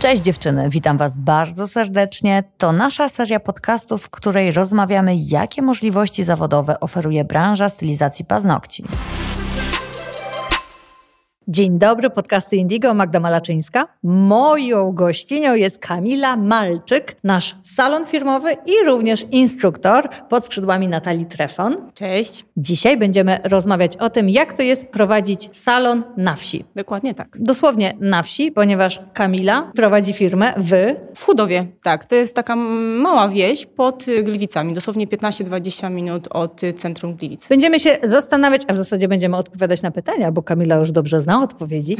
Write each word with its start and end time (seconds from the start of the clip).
Cześć 0.00 0.22
dziewczyny, 0.22 0.68
witam 0.70 0.98
Was 0.98 1.16
bardzo 1.16 1.68
serdecznie. 1.68 2.44
To 2.58 2.72
nasza 2.72 3.08
seria 3.08 3.40
podcastów, 3.40 4.02
w 4.02 4.10
której 4.10 4.52
rozmawiamy, 4.52 5.16
jakie 5.16 5.62
możliwości 5.62 6.24
zawodowe 6.24 6.80
oferuje 6.80 7.24
branża 7.24 7.68
stylizacji 7.68 8.24
paznokci. 8.24 8.84
Dzień 11.48 11.78
dobry, 11.78 12.10
podcasty 12.10 12.56
Indigo, 12.56 12.94
Magda 12.94 13.20
Malaczyńska. 13.20 13.88
Moją 14.02 14.92
gościnią 14.92 15.54
jest 15.54 15.78
Kamila 15.78 16.36
Malczyk, 16.36 17.16
nasz 17.24 17.56
salon 17.62 18.06
firmowy 18.06 18.52
i 18.66 18.72
również 18.86 19.26
instruktor 19.30 20.08
pod 20.28 20.44
skrzydłami 20.44 20.88
Natalii 20.88 21.26
Trefon. 21.26 21.76
Cześć. 21.94 22.44
Dzisiaj 22.56 22.96
będziemy 22.96 23.38
rozmawiać 23.44 23.96
o 23.96 24.10
tym, 24.10 24.28
jak 24.28 24.54
to 24.54 24.62
jest 24.62 24.88
prowadzić 24.88 25.48
salon 25.52 26.02
na 26.16 26.36
wsi. 26.36 26.64
Dokładnie 26.76 27.14
tak. 27.14 27.36
Dosłownie 27.40 27.96
na 28.00 28.22
wsi, 28.22 28.52
ponieważ 28.52 29.00
Kamila 29.12 29.72
prowadzi 29.74 30.12
firmę 30.12 30.54
w... 30.56 30.94
W 31.14 31.24
Chudowie, 31.24 31.66
tak. 31.82 32.04
To 32.04 32.14
jest 32.14 32.34
taka 32.34 32.56
mała 32.56 33.28
wieś 33.28 33.66
pod 33.66 34.06
Gliwicami, 34.22 34.74
dosłownie 34.74 35.06
15-20 35.06 35.90
minut 35.90 36.28
od 36.30 36.60
centrum 36.76 37.14
Gliwic. 37.14 37.48
Będziemy 37.48 37.80
się 37.80 37.98
zastanawiać, 38.02 38.62
a 38.68 38.72
w 38.72 38.76
zasadzie 38.76 39.08
będziemy 39.08 39.36
odpowiadać 39.36 39.82
na 39.82 39.90
pytania, 39.90 40.32
bo 40.32 40.42
Kamila 40.42 40.76
już 40.76 40.92
dobrze 40.92 41.20
zna 41.20 41.39
odpowiedzi. 41.42 41.96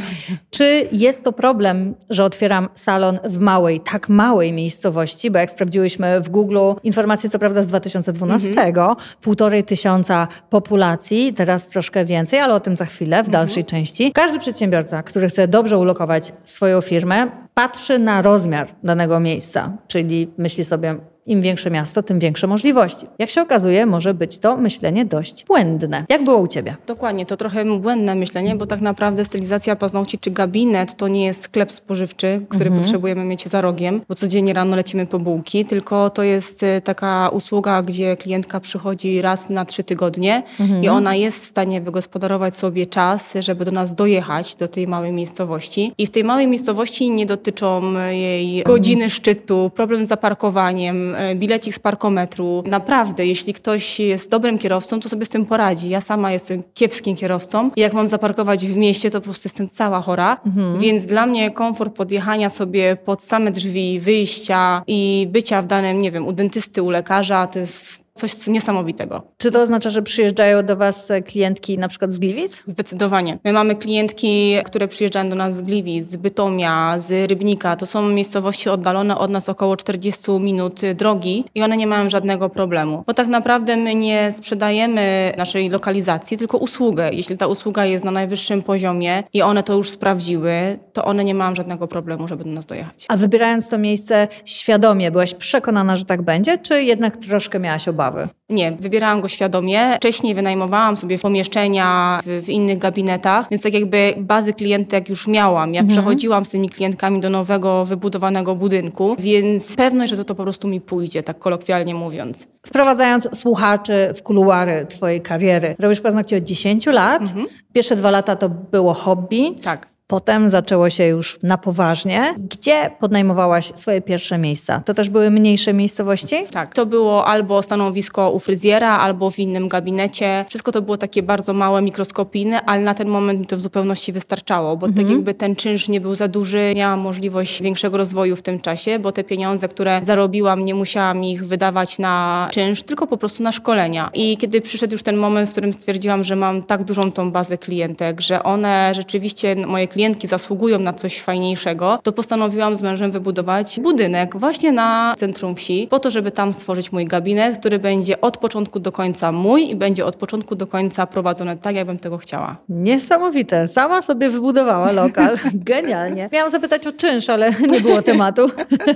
Czy 0.51 0.89
jest 0.93 1.25
to 1.25 1.33
problem, 1.33 1.95
że 2.11 2.25
otwieram 2.25 2.69
salon 2.75 3.19
w 3.25 3.39
małej, 3.39 3.81
tak 3.81 4.09
małej 4.09 4.53
miejscowości, 4.53 5.31
bo 5.31 5.39
jak 5.39 5.51
sprawdziłyśmy 5.51 6.21
w 6.21 6.29
Google 6.29 6.59
informacje 6.83 7.31
co 7.31 7.39
prawda 7.39 7.63
z 7.63 7.67
2012, 7.67 8.49
mhm. 8.49 8.97
półtorej 9.21 9.65
tysiąca 9.65 10.29
populacji, 10.51 11.33
teraz 11.33 11.69
troszkę 11.69 12.05
więcej, 12.05 12.39
ale 12.39 12.55
o 12.55 12.61
tym 12.61 12.77
za 12.77 12.85
chwilę 12.85 13.17
w 13.17 13.27
mhm. 13.27 13.33
dalszej 13.33 13.65
części. 13.65 14.13
Każdy 14.13 14.39
przedsiębiorca, 14.39 15.03
który 15.03 15.29
chce 15.29 15.49
dobrze 15.49 15.79
ulokować 15.79 16.33
swoją 16.45 16.81
firmę, 16.81 17.31
patrzy 17.55 17.99
na 17.99 18.23
rozmiar 18.23 18.69
danego 18.83 19.21
miejsca, 19.21 19.73
czyli 19.89 20.33
myśli 20.39 20.65
sobie, 20.65 20.97
im 21.31 21.43
większe 21.43 21.71
miasto, 21.71 22.03
tym 22.03 22.19
większe 22.19 22.47
możliwości. 22.47 23.07
Jak 23.19 23.31
się 23.31 23.43
okazuje, 23.43 23.87
może 23.87 24.15
być 24.15 24.39
to 24.39 24.57
myślenie 24.57 25.05
dość 25.05 25.45
błędne. 25.45 26.05
Jak 26.09 26.25
było 26.25 26.39
u 26.39 26.49
Ciebie? 26.49 26.77
Dokładnie, 26.87 27.27
to 27.27 27.37
trochę 27.37 27.79
błędne 27.79 28.15
myślenie, 28.15 28.57
bo 28.57 28.67
tak 28.67 28.81
naprawdę 28.81 29.25
stylizacja 29.25 29.77
paznokci 29.77 30.19
czy 30.19 30.31
gabinet 30.31 30.97
to 30.97 31.09
nie 31.09 31.25
jest 31.25 31.43
sklep 31.43 31.73
spożywczy, 31.73 32.47
który 32.49 32.65
mhm. 32.65 32.83
potrzebujemy 32.83 33.25
mieć 33.25 33.49
za 33.49 33.61
rogiem, 33.61 34.01
bo 34.09 34.15
codziennie 34.15 34.53
rano 34.53 34.77
lecimy 34.77 35.07
po 35.07 35.19
bułki, 35.19 35.65
tylko 35.65 36.11
to 36.11 36.23
jest 36.23 36.63
y, 36.63 36.81
taka 36.85 37.29
usługa, 37.29 37.83
gdzie 37.83 38.17
klientka 38.17 38.61
przychodzi 38.61 39.23
raz 39.23 39.51
na 39.51 39.65
trzy 39.65 39.83
tygodnie 39.83 40.43
mhm. 40.61 40.85
i 40.85 40.89
ona 40.89 41.15
jest 41.15 41.43
w 41.43 41.45
stanie 41.45 41.81
wygospodarować 41.81 42.57
sobie 42.57 42.87
czas, 42.87 43.35
żeby 43.41 43.65
do 43.65 43.71
nas 43.71 43.95
dojechać, 43.95 44.55
do 44.55 44.69
tej 44.69 44.87
małej 44.87 45.13
miejscowości. 45.13 45.93
I 45.99 46.07
w 46.07 46.11
tej 46.11 46.25
małej 46.25 46.47
miejscowości 46.47 47.11
nie 47.11 47.27
dotyczą 47.27 47.83
jej 48.11 48.63
godziny 48.63 49.11
szczytu, 49.11 49.71
problem 49.75 50.05
z 50.05 50.09
zaparkowaniem, 50.09 51.15
bilecik 51.35 51.75
z 51.75 51.79
parkometru. 51.79 52.63
Naprawdę, 52.67 53.27
jeśli 53.27 53.55
ktoś 53.55 54.01
jest 54.01 54.31
dobrym 54.31 54.59
kierowcą, 54.59 55.01
to 55.01 55.09
sobie 55.09 55.27
z 55.27 55.29
tym 55.29 55.47
poradzi. 55.47 55.91
Ja 55.91 56.01
sama 56.01 56.33
jestem 56.33 56.63
kiepskim 56.75 57.17
kierowcą 57.17 57.71
i 57.77 57.81
jak 57.81 57.93
mam 57.93 58.09
zaparkować 58.09 58.67
w 58.67 58.77
mieście, 58.77 59.11
to 59.11 59.21
po 59.21 59.25
prostu 59.25 59.47
jestem 59.49 59.69
cała 59.69 60.01
chora. 60.01 60.41
Mhm. 60.47 60.79
Więc 60.79 61.07
dla 61.07 61.27
mnie 61.27 61.51
komfort 61.51 61.95
podjechania 61.95 62.51
sobie 62.51 62.97
pod 63.05 63.23
same 63.23 63.51
drzwi, 63.51 64.01
wyjścia 64.01 64.83
i 64.87 65.29
bycia 65.31 65.63
w 65.63 65.67
danym, 65.67 66.03
nie 66.03 66.11
wiem, 66.11 66.27
u 66.27 66.33
dentysty, 66.33 66.83
u 66.83 66.91
lekarza, 66.91 67.47
to 67.47 67.59
jest 67.59 68.10
coś 68.15 68.47
niesamowitego. 68.47 69.23
Czy 69.37 69.51
to 69.51 69.61
oznacza, 69.61 69.91
że 69.91 70.03
przyjeżdżają 70.03 70.63
do 70.63 70.77
Was 70.77 71.09
klientki 71.27 71.79
na 71.79 71.89
przykład 71.89 72.13
z 72.13 72.19
Gliwic? 72.19 72.63
Zdecydowanie. 72.67 73.39
My 73.45 73.53
mamy 73.53 73.75
klientki, 73.75 74.57
które 74.65 74.89
przyjeżdżają 74.89 75.31
do 75.31 75.37
nas 75.37 75.57
z 75.57 75.63
Gliwic, 75.63 76.07
z 76.07 76.17
Bytomia, 76.17 77.01
z 77.01 77.31
Rybnika. 77.31 77.77
To 77.77 77.87
są 77.87 78.09
miejscowości 78.09 78.71
oddalone 78.71 79.19
od 79.19 79.31
nas 79.31 79.49
około 79.49 79.77
40 79.77 80.31
minut 80.41 80.81
drogi 80.95 81.45
i 81.55 81.63
one 81.63 81.77
nie 81.77 81.87
mają 81.87 82.11
żadnego 82.11 82.49
problemu. 82.49 83.05
Bo 83.07 83.15
tak 83.15 83.29
naprawdę 83.29 83.77
my 83.77 83.95
nie 83.95 84.33
sprzedajemy 84.33 85.33
naszej 85.39 85.69
lokalizacji, 85.69 86.39
tylko 86.39 86.59
usługę. 86.59 87.11
Jeśli 87.13 87.37
ta 87.37 87.47
usługa 87.47 87.85
jest 87.85 88.05
na 88.05 88.11
najwyższym 88.11 88.63
poziomie 88.63 89.23
i 89.33 89.43
one 89.43 89.63
to 89.63 89.75
już 89.75 89.91
sprawdziły, 89.91 90.53
to 90.93 91.05
one 91.05 91.25
nie 91.25 91.35
mają 91.35 91.55
żadnego 91.55 91.89
problemu, 91.89 92.29
żeby 92.29 92.45
do 92.45 92.51
nas 92.51 92.67
dojechać. 92.67 93.07
A 93.09 93.17
wybierając 93.17 93.69
to 93.69 93.79
miejsce 93.79 94.29
świadomie, 94.45 95.11
byłaś 95.11 95.35
przekonana, 95.35 95.97
że 95.97 96.05
tak 96.05 96.23
będzie, 96.23 96.59
czy 96.59 96.83
jednak 96.83 97.17
troszkę 97.17 97.59
miałaś 97.59 97.89
obawy? 97.89 98.00
Nie, 98.49 98.73
wybierałam 98.73 99.21
go 99.21 99.29
świadomie. 99.29 99.97
Wcześniej 99.97 100.35
wynajmowałam 100.35 100.97
sobie 100.97 101.19
pomieszczenia 101.19 102.21
w, 102.25 102.45
w 102.45 102.49
innych 102.49 102.79
gabinetach, 102.79 103.47
więc 103.51 103.63
tak 103.63 103.75
jakby 103.75 104.15
bazy 104.19 104.53
klientek 104.53 105.09
już 105.09 105.27
miałam. 105.27 105.75
Ja 105.75 105.81
mhm. 105.81 105.89
przechodziłam 105.89 106.45
z 106.45 106.49
tymi 106.49 106.69
klientkami 106.69 107.21
do 107.21 107.31
nowego, 107.31 107.85
wybudowanego 107.85 108.55
budynku, 108.55 109.17
więc 109.19 109.77
pewność, 109.77 110.11
że 110.11 110.17
to, 110.17 110.25
to 110.25 110.35
po 110.35 110.43
prostu 110.43 110.69
mi 110.69 110.81
pójdzie, 110.81 111.23
tak 111.23 111.39
kolokwialnie 111.39 111.95
mówiąc. 111.95 112.47
Wprowadzając 112.67 113.29
słuchaczy 113.39 114.13
w 114.17 114.23
kuluary 114.23 114.87
twojej 114.89 115.21
kariery, 115.21 115.75
robisz 115.79 116.01
paznokcie 116.01 116.37
od 116.37 116.43
10 116.43 116.87
lat. 116.87 117.23
Mhm. 117.23 117.47
Pierwsze 117.73 117.97
dwa 117.97 118.11
lata 118.11 118.37
to 118.37 118.49
było 118.49 118.95
hobby. 118.95 119.53
Tak. 119.63 119.90
Potem 120.11 120.51
zaczęło 120.51 120.91
się 120.91 121.05
już 121.07 121.39
na 121.43 121.59
poważnie. 121.59 122.35
Gdzie 122.39 122.91
podnajmowałaś 123.01 123.73
swoje 123.75 124.01
pierwsze 124.01 124.39
miejsca? 124.39 124.83
To 124.85 124.95
też 124.95 125.09
były 125.09 125.31
mniejsze 125.31 125.73
miejscowości? 125.73 126.37
Tak, 126.51 126.75
to 126.75 126.87
było 126.87 127.27
albo 127.27 127.63
stanowisko 127.63 128.31
u 128.31 128.39
fryzjera, 128.39 128.99
albo 128.99 129.31
w 129.31 129.39
innym 129.39 129.69
gabinecie. 129.69 130.45
Wszystko 130.49 130.73
to 130.73 130.83
było 130.83 130.97
takie 130.97 131.23
bardzo 131.23 131.53
małe, 131.53 131.83
mikroskopijne, 131.83 132.63
ale 132.63 132.83
na 132.83 132.95
ten 132.95 133.09
moment 133.09 133.41
mi 133.41 133.47
to 133.47 133.57
w 133.57 133.61
zupełności 133.61 134.13
wystarczało, 134.13 134.77
bo 134.77 134.87
tak 134.87 134.91
mhm. 134.91 135.07
tak 135.07 135.17
jakby 135.17 135.35
ten 135.35 135.57
czynsz 135.57 135.89
nie 135.89 136.01
był 136.01 136.15
za 136.15 136.29
duży, 136.29 136.73
miałam 136.77 137.01
możliwość 137.01 137.63
większego 137.63 137.97
rozwoju 137.97 138.37
w 138.37 138.43
tym 138.43 138.61
czasie, 138.61 138.99
bo 138.99 139.13
te 139.13 139.25
pieniądze, 139.25 139.69
które 139.69 140.01
zarobiłam, 140.03 140.65
nie 140.65 140.75
musiałam 140.75 141.25
ich 141.25 141.47
wydawać 141.47 141.99
na 141.99 142.49
czynsz, 142.53 142.83
tylko 142.83 143.07
po 143.07 143.17
prostu 143.17 143.43
na 143.43 143.53
szkolenia. 143.53 144.11
I 144.15 144.37
kiedy 144.37 144.61
przyszedł 144.61 144.93
już 144.93 145.03
ten 145.03 145.17
moment, 145.17 145.49
w 145.49 145.53
którym 145.53 145.73
stwierdziłam, 145.73 146.25
że 146.25 146.37
mam 146.37 146.63
tak 146.63 146.85
dużą 146.85 147.13
tą 147.13 147.33
bazę 147.33 147.59
klientek, 147.59 148.21
że 148.21 148.43
one 148.43 148.93
rzeczywiście, 148.95 149.57
moje 149.67 149.89
klientki 149.89 150.00
klientki 150.01 150.29
zasługują 150.29 150.79
na 150.79 150.93
coś 150.93 151.21
fajniejszego, 151.21 151.99
to 152.03 152.13
postanowiłam 152.13 152.77
z 152.77 152.83
mężem 152.83 153.11
wybudować 153.11 153.81
budynek 153.83 154.37
właśnie 154.37 154.73
na 154.73 155.15
centrum 155.19 155.57
wsi, 155.57 155.87
po 155.91 155.99
to, 155.99 156.11
żeby 156.11 156.31
tam 156.31 156.53
stworzyć 156.53 156.93
mój 156.93 157.05
gabinet, 157.05 157.59
który 157.59 157.79
będzie 157.79 158.21
od 158.21 158.37
początku 158.37 158.81
do 158.81 158.93
końca 158.93 159.33
mój 159.33 159.71
i 159.71 159.77
będzie 159.77 160.05
od 160.05 160.17
początku 160.17 160.57
do 160.57 160.67
końca 160.67 161.07
prowadzony 161.07 161.57
tak, 161.57 161.75
jakbym 161.75 161.99
tego 161.99 162.19
chciała. 162.19 162.57
Niesamowite. 162.69 163.69
Sama 163.69 164.03
sobie 164.03 164.31
wybudowała 164.31 164.93
lokal. 164.93 165.39
Genialnie. 165.55 166.29
Miałam 166.33 166.51
zapytać 166.51 166.87
o 166.87 166.93
czynsz, 166.93 167.31
ale 167.31 167.53
nie 167.71 167.81
było 167.81 168.03
tematu. 168.03 168.47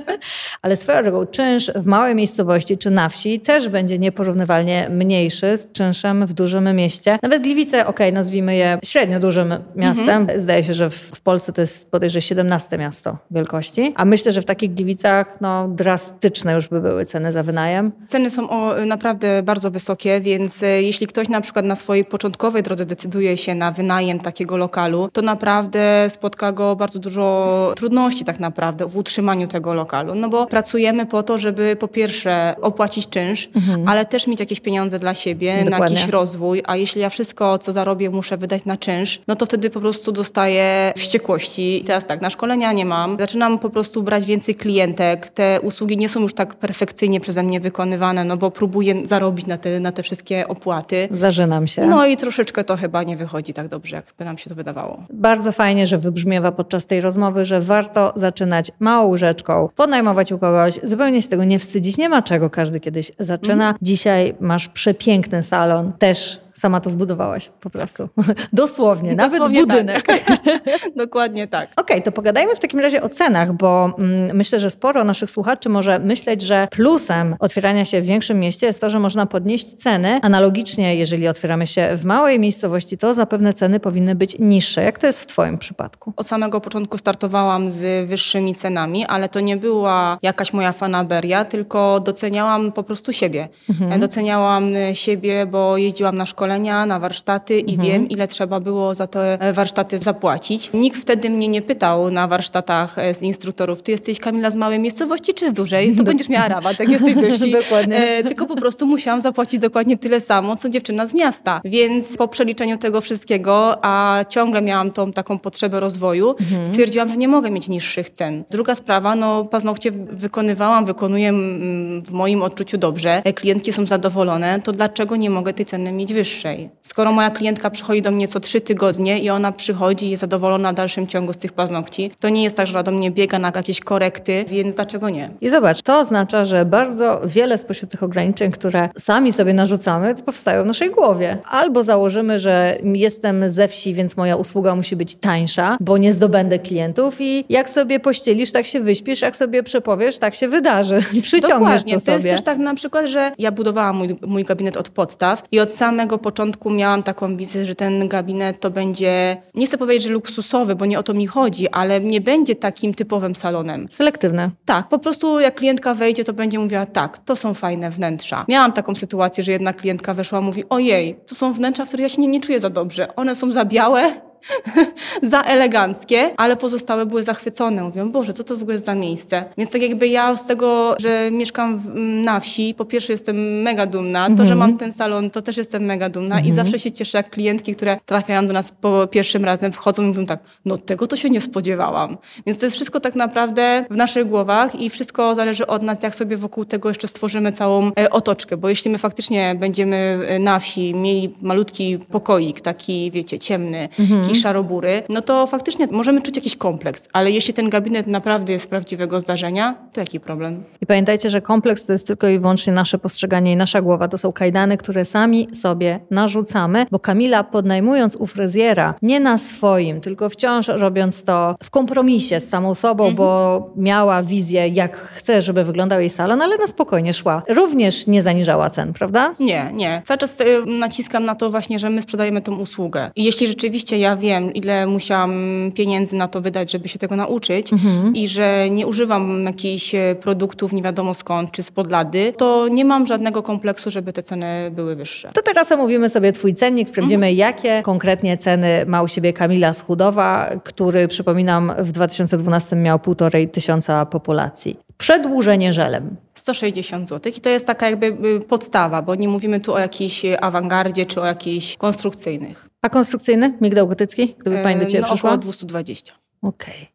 ale 0.63 0.77
swoją 0.77 1.03
drogą, 1.03 1.27
czynsz 1.27 1.71
w 1.75 1.87
małej 1.87 2.15
miejscowości 2.15 2.79
czy 2.79 2.91
na 2.91 3.09
wsi 3.09 3.41
też 3.41 3.69
będzie 3.69 3.99
nieporównywalnie 3.99 4.89
mniejszy 4.91 5.59
z 5.59 5.73
czynszem 5.73 6.27
w 6.27 6.33
dużym 6.33 6.77
mieście. 6.77 7.19
Nawet 7.23 7.43
Gliwice, 7.43 7.87
okej, 7.87 8.09
okay, 8.09 8.13
nazwijmy 8.13 8.57
je 8.57 8.79
średnio 8.85 9.21
dużym 9.21 9.55
miastem. 9.77 10.23
Mhm. 10.23 10.41
Zdaje 10.41 10.65
się, 10.65 10.75
że 10.75 10.91
w 10.95 11.21
Polsce 11.21 11.53
to 11.53 11.61
jest 11.61 11.91
podejrzewam 11.91 12.23
17 12.23 12.79
miasto 12.79 13.19
wielkości, 13.31 13.93
a 13.97 14.05
myślę, 14.05 14.33
że 14.33 14.43
w 14.43 14.45
takich 14.45 14.75
Gliwicach 14.75 15.41
no, 15.41 15.69
drastyczne 15.69 16.55
już 16.55 16.69
by 16.69 16.81
były 16.81 17.05
ceny 17.05 17.33
za 17.33 17.43
wynajem. 17.43 17.93
Ceny 18.07 18.31
są 18.31 18.51
o, 18.51 18.87
naprawdę 18.87 19.43
bardzo 19.43 19.71
wysokie, 19.71 20.21
więc 20.21 20.63
e, 20.63 20.83
jeśli 20.83 21.07
ktoś 21.07 21.29
na 21.29 21.41
przykład 21.41 21.65
na 21.65 21.77
swojej 21.77 22.05
początkowej 22.05 22.63
drodze 22.63 22.85
decyduje 22.85 23.37
się 23.37 23.55
na 23.55 23.73
wynajem 23.73 24.19
takiego 24.19 24.57
lokalu, 24.57 25.09
to 25.13 25.23
naprawdę 25.23 26.07
spotka 26.09 26.53
go 26.53 26.77
bardzo 26.77 26.99
dużo 26.99 27.73
trudności 27.77 28.25
tak 28.25 28.41
naprawdę 28.41 28.87
w 28.87 28.97
utrzymaniu 28.97 29.49
tego 29.49 29.75
lokalu, 29.75 30.15
no 30.15 30.29
bo 30.29 30.47
pracujemy 30.47 31.07
po 31.07 31.23
to, 31.23 31.39
żeby 31.39 31.77
po 31.77 31.89
pierwsze 31.89 32.55
opłacić 32.61 33.09
czynsz, 33.09 33.49
mhm. 33.57 33.89
ale 33.89 34.05
też 34.05 34.27
mieć 34.27 34.41
jakieś 34.41 34.61
pieniądze 34.61 34.99
dla 34.99 35.15
siebie, 35.15 35.65
Dokładnie. 35.65 35.79
na 35.79 35.85
jakiś 35.85 36.13
rozwój, 36.13 36.63
a 36.67 36.77
jeśli 36.77 37.01
ja 37.01 37.11
wszystko, 37.11 37.59
co 37.59 37.73
zarobię, 37.73 38.11
muszę 38.11 38.37
wydać 38.37 38.65
na 38.65 38.77
czynsz, 38.77 39.21
no 39.29 39.37
to 39.37 39.47
wtedy 39.47 39.71
po 39.71 39.81
prostu 39.81 40.13
dostaję 40.13 40.84
wściekłości. 40.97 41.81
I 41.81 41.85
teraz 41.85 42.05
tak, 42.05 42.21
na 42.21 42.31
szkolenia 42.31 42.73
nie 42.73 42.85
mam. 42.85 43.17
Zaczynam 43.21 43.59
po 43.59 43.71
prostu 43.71 44.03
brać 44.03 44.25
więcej 44.25 44.55
klientek. 44.55 45.29
Te 45.29 45.61
usługi 45.61 45.97
nie 45.97 46.09
są 46.09 46.21
już 46.21 46.35
tak 46.35 46.55
perfekcyjnie 46.55 47.21
przeze 47.21 47.43
mnie 47.43 47.61
wykonywane, 47.61 48.25
no 48.25 48.37
bo 48.37 48.51
próbuję 48.51 48.95
zarobić 49.07 49.47
na 49.47 49.59
te, 49.59 49.81
na 49.81 49.93
te 49.93 50.03
wszystkie 50.03 50.49
opłaty. 50.49 51.09
Zażynam 51.11 51.67
się. 51.67 51.87
No 51.87 52.07
i 52.07 52.17
troszeczkę 52.17 52.65
to 52.65 52.77
chyba 52.77 53.03
nie 53.03 53.17
wychodzi 53.17 53.53
tak 53.53 53.69
dobrze, 53.69 53.97
jakby 53.97 54.25
nam 54.25 54.39
się 54.39 54.51
to 54.51 54.57
wydawało. 54.57 55.03
Bardzo 55.11 55.53
fajnie, 55.53 55.87
że 55.87 55.99
wybrzmiewa 55.99 56.53
podczas 56.53 56.87
tej 56.87 57.01
rozmowy, 57.01 57.45
że 57.45 57.61
warto 57.61 58.13
zaczynać 58.17 58.73
małą 58.81 59.07
łóżeczką, 59.07 59.69
podnajmować 59.77 60.33
u 60.33 60.39
kogoś, 60.39 60.81
zupełnie 60.83 61.23
się 61.23 61.29
tego 61.29 61.45
nie 61.45 61.59
wstydzić. 61.59 61.99
Nie 61.99 62.09
ma 62.09 62.23
czego, 62.23 62.51
każdy 62.51 62.81
kiedyś 62.81 63.13
zaczyna. 63.19 63.55
Mhm. 63.69 63.77
Dzisiaj 63.83 64.35
masz 64.41 64.69
przepiękny 64.69 65.43
salon, 65.43 65.93
też 65.99 66.44
sama 66.55 66.81
to 66.81 66.91
zbudowałaś 66.91 67.51
po 67.61 67.71
prostu. 67.71 68.09
Dosłownie, 68.53 69.17
Dosłownie 69.25 69.61
nawet 69.61 69.67
budynek. 69.67 70.07
Tak. 70.07 70.23
Dokładnie 70.97 71.47
tak. 71.47 71.73
Okej, 71.77 71.97
okay, 71.97 72.03
to 72.03 72.13
pogadajmy 72.13 72.57
w 72.57 72.61
takim 72.61 72.81
razie 72.81 73.03
o 73.03 73.09
cenach, 73.09 73.53
bo 73.53 73.95
mm, 73.99 74.37
myślę, 74.37 74.61
że 74.61 74.71
sporo 74.71 75.05
naszych 75.05 75.31
słuchaczy 75.31 75.69
może 75.69 75.99
myśleć, 75.99 76.43
że 76.43 76.69
plusem 76.71 77.37
otwierania 77.39 77.85
się 77.85 78.01
w 78.01 78.05
większym 78.05 78.41
mieście 78.41 78.67
jest 78.67 78.81
to, 78.81 78.91
że 78.91 78.99
można 78.99 79.27
podnieść 79.27 79.75
ceny. 79.75 80.21
Analogicznie, 80.23 80.97
jeżeli 80.97 81.29
otwieramy 81.29 81.67
się 81.67 81.89
w 81.97 82.05
małej 82.05 82.39
miejscowości, 82.39 82.99
to 82.99 83.15
zapewne 83.15 83.53
ceny 83.53 83.81
powinny 83.81 84.15
być 84.15 84.37
niższe. 84.39 84.83
Jak 84.83 84.99
to 84.99 85.07
jest 85.07 85.21
w 85.21 85.27
Twoim 85.27 85.59
przypadku? 85.59 86.13
Od 86.17 86.27
samego 86.27 86.61
początku 86.61 86.99
startowałam 86.99 87.71
z 87.71 88.09
wyższymi 88.09 88.55
cenami, 88.55 89.07
ale 89.07 89.29
to 89.29 89.41
nie 89.41 89.57
była 89.57 90.19
jakaś 90.23 90.53
moja 90.53 90.73
fanaberia, 90.73 91.45
tylko 91.45 92.01
doceniałam 92.01 92.73
po 92.73 92.83
prostu 92.83 93.13
siebie. 93.13 93.49
Mhm. 93.71 94.01
Doceniałam 94.01 94.69
siebie, 94.95 95.47
bo 95.47 95.77
jeździłam 95.77 96.17
na 96.17 96.27
szkolenia, 96.45 96.87
na 96.87 96.99
warsztaty 96.99 97.59
i 97.59 97.75
mhm. 97.75 97.89
wiem, 97.89 98.09
ile 98.09 98.29
trzeba 98.29 98.61
było 98.61 98.95
za 98.95 99.07
te 99.07 99.39
warsztaty 99.53 99.99
zapłacić. 99.99 100.71
Nikt 100.75 101.01
wtedy 101.01 101.31
mnie 101.31 101.49
nie 101.49 101.63
pytał 101.63 102.11
na 102.11 102.29
warsztatach 102.29 102.99
e, 102.99 103.15
z 103.15 103.23
instruktorów, 103.23 103.83
ty 103.83 103.93
jesteś 103.93 104.19
Kamila 104.19 104.51
z 104.51 104.57
małej 104.57 104.81
miejscowości 104.81 105.35
czy 105.35 105.49
z 105.49 105.53
dużej? 105.53 105.97
To 105.97 106.03
będziesz 106.11 106.29
miała 106.29 106.49
rabat, 106.49 106.79
jak 106.81 106.89
jesteś 106.89 107.15
ze 107.25 107.33
wsi. 107.33 107.53
dokładnie. 107.53 107.97
E, 107.97 108.25
tylko 108.25 108.47
po 108.47 108.57
prostu 108.57 108.87
musiałam 108.87 109.21
zapłacić 109.21 109.61
dokładnie 109.61 109.99
tyle 109.99 110.21
samo, 110.21 110.57
co 110.57 110.69
dziewczyna 110.69 111.07
z 111.07 111.15
miasta. 111.15 111.61
Więc 111.65 112.17
po 112.17 112.29
przeliczeniu 112.29 112.79
tego 112.79 113.01
wszystkiego, 113.01 113.79
a 113.83 114.25
ciągle 114.29 114.63
miałam 114.63 114.91
tą 114.91 115.13
taką 115.13 115.39
potrzebę 115.39 115.81
rozwoju, 115.81 116.35
mhm. 116.41 116.67
stwierdziłam, 116.67 117.09
że 117.09 117.17
nie 117.17 117.29
mogę 117.29 117.51
mieć 117.51 117.69
niższych 117.69 118.11
cen. 118.11 118.45
Druga 118.51 118.75
sprawa, 118.75 119.17
no 119.17 119.45
paznokcie 119.45 119.91
wykonywałam, 119.93 120.87
wykonuję 120.87 121.29
mm, 121.29 122.03
w 122.03 122.11
moim 122.11 122.43
odczuciu 122.43 122.79
dobrze. 122.79 123.23
Klientki 123.35 123.73
są 123.73 123.87
zadowolone, 123.87 124.61
to 124.61 124.73
dlaczego 124.73 125.17
nie 125.17 125.31
mogę 125.31 125.53
tej 125.53 125.67
ceny 125.67 125.93
mieć 125.93 126.15
wyższej? 126.15 126.34
Skoro 126.83 127.13
moja 127.13 127.31
klientka 127.31 127.71
przychodzi 127.71 128.03
do 128.03 128.11
mnie 128.11 128.29
co 128.29 128.41
trzy 128.41 128.61
tygodnie 128.61 129.19
i 129.19 129.31
ona 129.31 129.53
przychodzi 129.53 130.07
i 130.07 130.11
jest 130.11 130.21
zadowolona 130.21 130.73
w 130.73 130.75
dalszym 130.75 131.07
ciągu 131.07 131.33
z 131.33 131.37
tych 131.37 131.53
paznokci, 131.53 132.11
to 132.21 132.29
nie 132.29 132.43
jest 132.43 132.57
tak, 132.57 132.67
że 132.67 132.73
ona 132.73 132.83
do 132.83 132.91
mnie 132.91 133.11
biega 133.11 133.39
na 133.39 133.53
jakieś 133.55 133.81
korekty, 133.81 134.45
więc 134.49 134.75
dlaczego 134.75 135.11
nie? 135.11 135.31
I 135.41 135.51
zobacz, 135.51 135.83
to 135.83 135.99
oznacza, 135.99 136.45
że 136.45 136.65
bardzo 136.65 137.21
wiele 137.25 137.59
spośród 137.59 137.91
tych 137.91 138.03
ograniczeń, 138.03 138.51
które 138.51 138.89
sami 138.99 139.33
sobie 139.33 139.55
narzucamy, 139.55 140.15
powstają 140.15 140.63
w 140.63 140.67
naszej 140.67 140.91
głowie. 140.91 141.39
Albo 141.51 141.83
założymy, 141.83 142.39
że 142.39 142.79
jestem 142.85 143.49
ze 143.49 143.69
wsi, 143.69 143.95
więc 143.95 144.17
moja 144.17 144.37
usługa 144.37 144.77
musi 144.77 144.97
być 144.97 145.15
tańsza, 145.15 145.77
bo 145.81 145.99
nie 145.99 146.13
zdobędę 146.13 146.59
klientów 146.59 147.21
i 147.21 147.45
jak 147.49 147.71
sobie 147.71 148.01
pościelisz, 148.01 148.53
tak 148.53 148.67
się 148.67 148.81
wyśpisz, 148.81 149.23
jak 149.23 149.37
sobie 149.37 149.63
przepowiesz, 149.63 150.19
tak 150.19 150.35
się 150.35 150.49
wydarzy. 150.49 150.99
Przyciągniesz 151.23 151.83
Dokładnie. 151.83 151.95
to 151.95 152.01
sobie. 152.01 152.19
To 152.19 152.27
jest 152.27 152.29
też 152.29 152.43
tak 152.43 152.59
na 152.59 152.75
przykład, 152.75 153.07
że 153.07 153.33
ja 153.39 153.53
budowałam 153.53 153.97
mój, 153.97 154.17
mój 154.27 154.45
gabinet 154.45 154.77
od 154.77 154.89
podstaw 154.89 155.43
i 155.53 155.61
od 155.61 155.73
samego 155.73 156.19
początku 156.25 156.71
miałam 156.71 157.03
taką 157.03 157.37
wizję, 157.37 157.67
że 157.67 157.75
ten 157.75 158.09
gabinet 158.09 158.61
to 158.61 158.71
będzie, 158.71 159.37
nie 159.55 159.67
chcę 159.67 159.79
powiedzieć, 159.79 160.03
że 160.03 160.11
luksusowy, 160.11 160.75
bo 160.75 160.87
nie 160.87 160.99
o 160.99 161.03
to 161.03 161.15
mi 161.15 161.27
chodzi, 161.27 161.69
ale 161.69 162.01
nie 162.01 162.21
będzie 162.21 162.55
takim 162.57 162.95
typowym 162.95 163.35
salonem. 163.35 163.87
Selektywne. 163.91 164.51
Tak, 164.65 164.89
po 164.89 164.99
prostu 164.99 165.41
jak 165.41 165.55
klientka 165.55 165.95
wejdzie, 165.95 166.25
to 166.25 166.33
będzie 166.33 166.59
mówiła 166.59 166.87
tak, 166.87 167.19
to 167.19 167.37
są 167.37 167.55
fajne 167.55 167.91
wnętrza. 167.91 168.45
Miałam 168.49 168.73
taką 168.73 168.95
sytuację, 168.95 169.45
że 169.45 169.53
jedna 169.53 169.73
klientka 169.73 170.15
weszła 170.15 170.41
i 170.41 170.43
mówi, 170.43 170.65
ojej, 170.71 171.17
to 171.27 171.35
są 171.35 171.53
wnętrza, 171.53 171.85
w 171.85 171.89
których 171.89 172.03
ja 172.03 172.09
się 172.09 172.23
nie, 172.23 172.29
nie 172.29 172.41
czuję 172.41 172.61
za 172.61 172.71
dobrze. 172.71 173.17
One 173.17 173.35
są 173.35 173.53
za 173.53 173.65
białe, 173.65 174.13
za 175.23 175.43
eleganckie, 175.43 176.31
ale 176.37 176.57
pozostałe 176.57 177.07
były 177.07 177.23
zachwycone. 177.23 177.83
Mówią, 177.83 178.11
Boże, 178.11 178.33
co 178.33 178.45
to 178.45 178.57
w 178.57 178.63
ogóle 178.63 178.75
jest 178.75 178.87
za 178.87 178.95
miejsce? 178.95 179.45
Więc 179.59 179.71
tak 179.71 179.83
jakby 179.83 180.09
ja 180.09 180.37
z 180.37 180.45
tego, 180.45 180.95
że 180.99 181.31
mieszkam 181.31 181.79
w, 181.79 181.95
na 182.25 182.41
wsi, 182.41 182.75
po 182.75 182.85
pierwsze 182.85 183.13
jestem 183.13 183.63
mega 183.63 183.87
dumna. 183.87 184.29
To, 184.29 184.47
że 184.47 184.53
mhm. 184.53 184.59
mam 184.59 184.79
ten 184.79 184.93
salon, 184.93 185.31
to 185.31 185.43
też 185.43 185.57
jestem 185.57 185.85
mega 185.85 186.09
dumna 186.09 186.41
i 186.41 186.49
mhm. 186.49 186.55
zawsze 186.55 186.79
się 186.79 186.93
cieszę, 186.93 187.19
jak 187.19 187.31
klientki, 187.31 187.75
które 187.75 187.97
trafiają 188.07 188.47
do 188.47 188.53
nas 188.53 188.73
po 188.81 189.07
pierwszym 189.07 189.45
razem, 189.45 189.73
wchodzą 189.73 190.03
i 190.03 190.07
mówią 190.07 190.27
tak, 190.27 190.41
no 190.65 190.77
tego 190.77 191.07
to 191.07 191.17
się 191.17 191.31
nie 191.31 191.41
spodziewałam. 191.41 192.17
Więc 192.47 192.59
to 192.59 192.67
jest 192.67 192.77
wszystko 192.77 193.01
tak 193.01 193.15
naprawdę 193.15 193.85
w 193.91 193.97
naszych 193.97 194.29
głowach 194.29 194.81
i 194.81 194.91
wszystko 194.91 195.35
zależy 195.35 195.67
od 195.67 195.83
nas, 195.83 196.03
jak 196.03 196.15
sobie 196.15 196.37
wokół 196.37 196.65
tego 196.65 196.89
jeszcze 196.89 197.09
stworzymy 197.09 197.53
całą 197.53 197.91
e, 197.99 198.11
otoczkę, 198.11 198.57
bo 198.57 198.69
jeśli 198.69 198.91
my 198.91 198.99
faktycznie 198.99 199.55
będziemy 199.59 200.19
e, 200.29 200.39
na 200.39 200.59
wsi 200.59 200.95
mieli 200.95 201.35
malutki 201.43 201.99
pokoik, 201.99 202.61
taki 202.61 203.11
wiecie, 203.11 203.39
ciemny, 203.39 203.89
mhm 203.99 204.34
i 204.37 204.41
szarobury, 204.41 205.03
no 205.09 205.23
to 205.23 205.47
faktycznie 205.47 205.87
możemy 205.91 206.23
czuć 206.23 206.37
jakiś 206.37 206.57
kompleks, 206.57 207.09
ale 207.13 207.31
jeśli 207.31 207.55
ten 207.55 207.71
gabinet 207.71 208.07
naprawdę 208.07 208.53
jest 208.53 208.71
prawdziwego 208.71 209.21
zdarzenia, 209.21 209.75
to 209.95 210.01
jaki 210.01 210.21
problem? 210.21 210.65
I 210.81 210.87
pamiętajcie, 210.87 211.31
że 211.31 211.41
kompleks 211.41 211.85
to 211.85 211.93
jest 211.93 212.07
tylko 212.07 212.29
i 212.29 212.39
wyłącznie 212.39 212.73
nasze 212.73 212.99
postrzeganie 212.99 213.53
i 213.53 213.57
nasza 213.57 213.83
głowa. 213.83 214.09
To 214.09 214.19
są 214.19 214.33
kajdany, 214.33 214.77
które 214.77 215.05
sami 215.05 215.49
sobie 215.55 216.01
narzucamy, 216.11 216.87
bo 216.91 216.99
Kamila 216.99 217.45
podnajmując 217.45 218.17
u 218.17 218.27
fryzjera, 218.27 218.95
nie 219.03 219.21
na 219.21 219.39
swoim, 219.39 220.01
tylko 220.01 220.31
wciąż 220.31 220.69
robiąc 220.69 221.25
to 221.25 221.57
w 221.63 221.71
kompromisie 221.71 222.41
z 222.41 222.49
samą 222.49 222.75
sobą, 222.75 223.05
mhm. 223.05 223.17
bo 223.17 223.73
miała 223.77 224.23
wizję, 224.23 224.69
jak 224.69 224.97
chce, 224.97 225.43
żeby 225.43 225.65
wyglądał 225.65 226.01
jej 226.01 226.11
salon, 226.11 226.43
ale 226.43 226.59
na 226.59 226.67
spokojnie 226.67 227.15
szła. 227.15 227.43
Również 227.49 228.07
nie 228.07 228.23
zaniżała 228.23 228.71
cen, 228.71 228.93
prawda? 228.93 229.35
Nie, 229.41 229.71
nie. 229.75 230.03
Cały 230.05 230.19
czas 230.19 230.41
y, 230.41 230.45
naciskam 230.67 231.25
na 231.25 231.35
to 231.35 231.51
właśnie, 231.51 231.79
że 231.79 231.91
my 231.91 232.03
sprzedajemy 232.03 232.41
tą 232.41 232.57
usługę. 232.57 233.11
I 233.17 233.25
jeśli 233.25 233.47
rzeczywiście 233.47 233.99
ja 233.99 234.17
wiem, 234.29 234.55
ile 234.55 234.87
musiałam 234.87 235.33
pieniędzy 235.75 236.17
na 236.17 236.29
to 236.29 236.41
wydać, 236.41 236.73
żeby 236.73 236.89
się 236.89 236.99
tego 236.99 237.17
nauczyć 237.17 237.73
mhm. 237.73 238.15
i 238.15 238.29
że 238.29 238.71
nie 238.71 238.87
używam 238.87 239.45
jakichś 239.45 239.95
e, 239.95 240.15
produktów 240.21 240.73
nie 240.73 240.83
wiadomo 240.83 241.15
skąd, 241.15 241.51
czy 241.51 241.63
z 241.63 241.71
podlady, 241.71 242.33
to 242.37 242.69
nie 242.69 242.85
mam 242.85 243.07
żadnego 243.07 243.43
kompleksu, 243.43 243.91
żeby 243.91 244.13
te 244.13 244.23
ceny 244.23 244.71
były 244.71 244.97
wyższe. 244.97 245.31
To 245.35 245.43
teraz 245.43 245.73
omówimy 245.73 246.09
sobie 246.09 246.33
Twój 246.33 246.55
cennik, 246.55 246.89
sprawdzimy, 246.89 247.27
mhm. 247.27 247.37
jakie 247.37 247.83
konkretnie 247.83 248.39
ceny 248.39 248.85
ma 248.87 249.03
u 249.03 249.09
siebie 249.09 249.33
Kamila 249.33 249.73
Schudowa, 249.73 250.51
który, 250.65 251.09
przypominam, 251.09 251.73
w 251.79 251.93
2012 251.93 252.77
miał 252.77 252.99
półtorej 252.99 253.49
tysiąca 253.49 254.07
populacji. 254.07 254.79
Przedłużenie 254.99 255.73
żelem. 255.73 256.17
160 256.35 257.09
zł 257.09 257.33
i 257.37 257.41
to 257.41 257.51
jest 257.51 257.67
taka 257.67 257.91
jakby 257.91 258.07
y, 258.07 258.41
podstawa, 258.41 259.03
bo 259.03 259.15
nie 259.15 259.29
mówimy 259.29 259.61
tu 259.61 259.75
o 259.75 259.79
jakiejś 259.79 260.23
awangardzie 260.41 261.07
czy 261.07 261.21
o 261.21 261.27
jakichś 261.27 261.77
konstrukcyjnych. 261.77 262.69
A 262.85 262.89
konstrukcyjny? 262.89 263.59
Migdał 263.61 263.89
gotycki? 263.89 264.37
Gdyby 264.39 264.63
Pani 264.63 264.81
do 264.81 264.87
Ciebie 264.87 265.01
no, 265.01 265.07
przyszła? 265.07 265.31
około 265.31 265.39
220. 265.43 266.15
Okej. 266.43 266.75
Okay. 266.75 266.87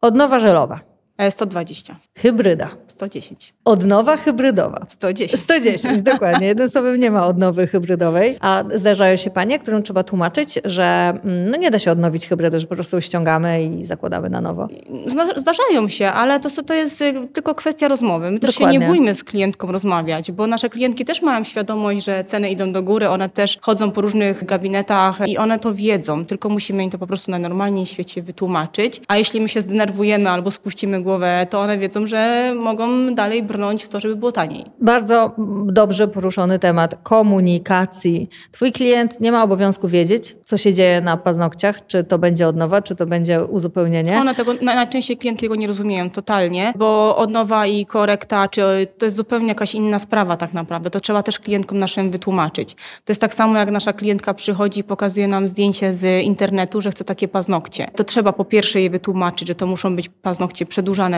Odnowa 0.00 0.38
żelowa. 0.38 0.80
120. 1.30 1.96
Hybryda. 2.18 2.68
110. 2.88 3.54
Odnowa 3.64 4.16
hybrydowa. 4.16 4.86
110. 4.88 5.40
110, 5.40 6.02
dokładnie. 6.02 6.46
Jednym 6.46 6.68
słowem 6.68 6.98
nie 6.98 7.10
ma 7.10 7.26
odnowy 7.26 7.66
hybrydowej. 7.66 8.36
A 8.40 8.64
zdarzają 8.74 9.16
się 9.16 9.30
panie, 9.30 9.58
którym 9.58 9.82
trzeba 9.82 10.02
tłumaczyć, 10.02 10.58
że 10.64 11.14
mm, 11.24 11.50
no 11.50 11.56
nie 11.56 11.70
da 11.70 11.78
się 11.78 11.90
odnowić 11.90 12.26
hybrydy, 12.26 12.60
że 12.60 12.66
po 12.66 12.74
prostu 12.74 13.00
ściągamy 13.00 13.64
i 13.64 13.84
zakładamy 13.84 14.30
na 14.30 14.40
nowo. 14.40 14.68
Zdarzają 15.36 15.88
się, 15.88 16.08
ale 16.08 16.40
to, 16.40 16.62
to 16.62 16.74
jest 16.74 17.00
y, 17.00 17.28
tylko 17.32 17.54
kwestia 17.54 17.88
rozmowy. 17.88 18.30
My 18.30 18.40
też 18.40 18.54
dokładnie. 18.54 18.74
się 18.74 18.80
nie 18.80 18.86
bójmy 18.86 19.14
z 19.14 19.24
klientką 19.24 19.72
rozmawiać, 19.72 20.32
bo 20.32 20.46
nasze 20.46 20.70
klientki 20.70 21.04
też 21.04 21.22
mają 21.22 21.44
świadomość, 21.44 22.04
że 22.04 22.24
ceny 22.24 22.50
idą 22.50 22.72
do 22.72 22.82
góry, 22.82 23.08
one 23.08 23.28
też 23.28 23.58
chodzą 23.60 23.90
po 23.90 24.00
różnych 24.00 24.44
gabinetach 24.44 25.28
i 25.28 25.38
one 25.38 25.58
to 25.58 25.74
wiedzą, 25.74 26.26
tylko 26.26 26.48
musimy 26.48 26.84
im 26.84 26.90
to 26.90 26.98
po 26.98 27.06
prostu 27.06 27.30
na 27.30 27.38
normalnie 27.38 27.86
świecie 27.86 28.22
wytłumaczyć. 28.22 29.00
A 29.08 29.16
jeśli 29.16 29.40
my 29.40 29.48
się 29.48 29.60
zdenerwujemy 29.60 30.30
albo 30.30 30.50
spuścimy 30.50 31.00
głowę, 31.06 31.46
to 31.50 31.60
one 31.60 31.78
wiedzą, 31.78 32.06
że 32.06 32.52
mogą 32.56 33.14
dalej 33.14 33.42
brnąć 33.42 33.84
w 33.84 33.88
to, 33.88 34.00
żeby 34.00 34.16
było 34.16 34.32
taniej. 34.32 34.64
Bardzo 34.80 35.32
dobrze 35.66 36.08
poruszony 36.08 36.58
temat 36.58 36.94
komunikacji. 37.02 38.28
Twój 38.52 38.72
klient 38.72 39.20
nie 39.20 39.32
ma 39.32 39.42
obowiązku 39.44 39.88
wiedzieć, 39.88 40.36
co 40.44 40.56
się 40.56 40.74
dzieje 40.74 41.00
na 41.00 41.16
paznokciach, 41.16 41.86
czy 41.86 42.04
to 42.04 42.18
będzie 42.18 42.48
odnowa, 42.48 42.82
czy 42.82 42.94
to 42.94 43.06
będzie 43.06 43.44
uzupełnienie. 43.44 44.18
One 44.20 44.34
tego, 44.34 44.54
najczęściej 44.62 45.16
klientki 45.16 45.46
tego 45.46 45.54
nie 45.54 45.66
rozumieją 45.66 46.10
totalnie, 46.10 46.72
bo 46.76 47.16
odnowa 47.16 47.66
i 47.66 47.86
korekta, 47.86 48.48
czy 48.48 48.62
to 48.98 49.04
jest 49.04 49.16
zupełnie 49.16 49.48
jakaś 49.48 49.74
inna 49.74 49.98
sprawa 49.98 50.36
tak 50.36 50.52
naprawdę. 50.52 50.90
To 50.90 51.00
trzeba 51.00 51.22
też 51.22 51.38
klientkom 51.38 51.78
naszym 51.78 52.10
wytłumaczyć. 52.10 52.74
To 52.74 53.12
jest 53.12 53.20
tak 53.20 53.34
samo, 53.34 53.58
jak 53.58 53.70
nasza 53.70 53.92
klientka 53.92 54.34
przychodzi 54.34 54.80
i 54.80 54.84
pokazuje 54.84 55.28
nam 55.28 55.48
zdjęcie 55.48 55.92
z 55.92 56.24
internetu, 56.24 56.80
że 56.80 56.90
chce 56.90 57.04
takie 57.04 57.28
paznokcie. 57.28 57.90
To 57.96 58.04
trzeba 58.04 58.32
po 58.32 58.44
pierwsze 58.44 58.80
jej 58.80 58.90
wytłumaczyć, 58.90 59.48
że 59.48 59.54
to 59.54 59.66
muszą 59.66 59.96
być 59.96 60.08
paznokcie 60.08 60.66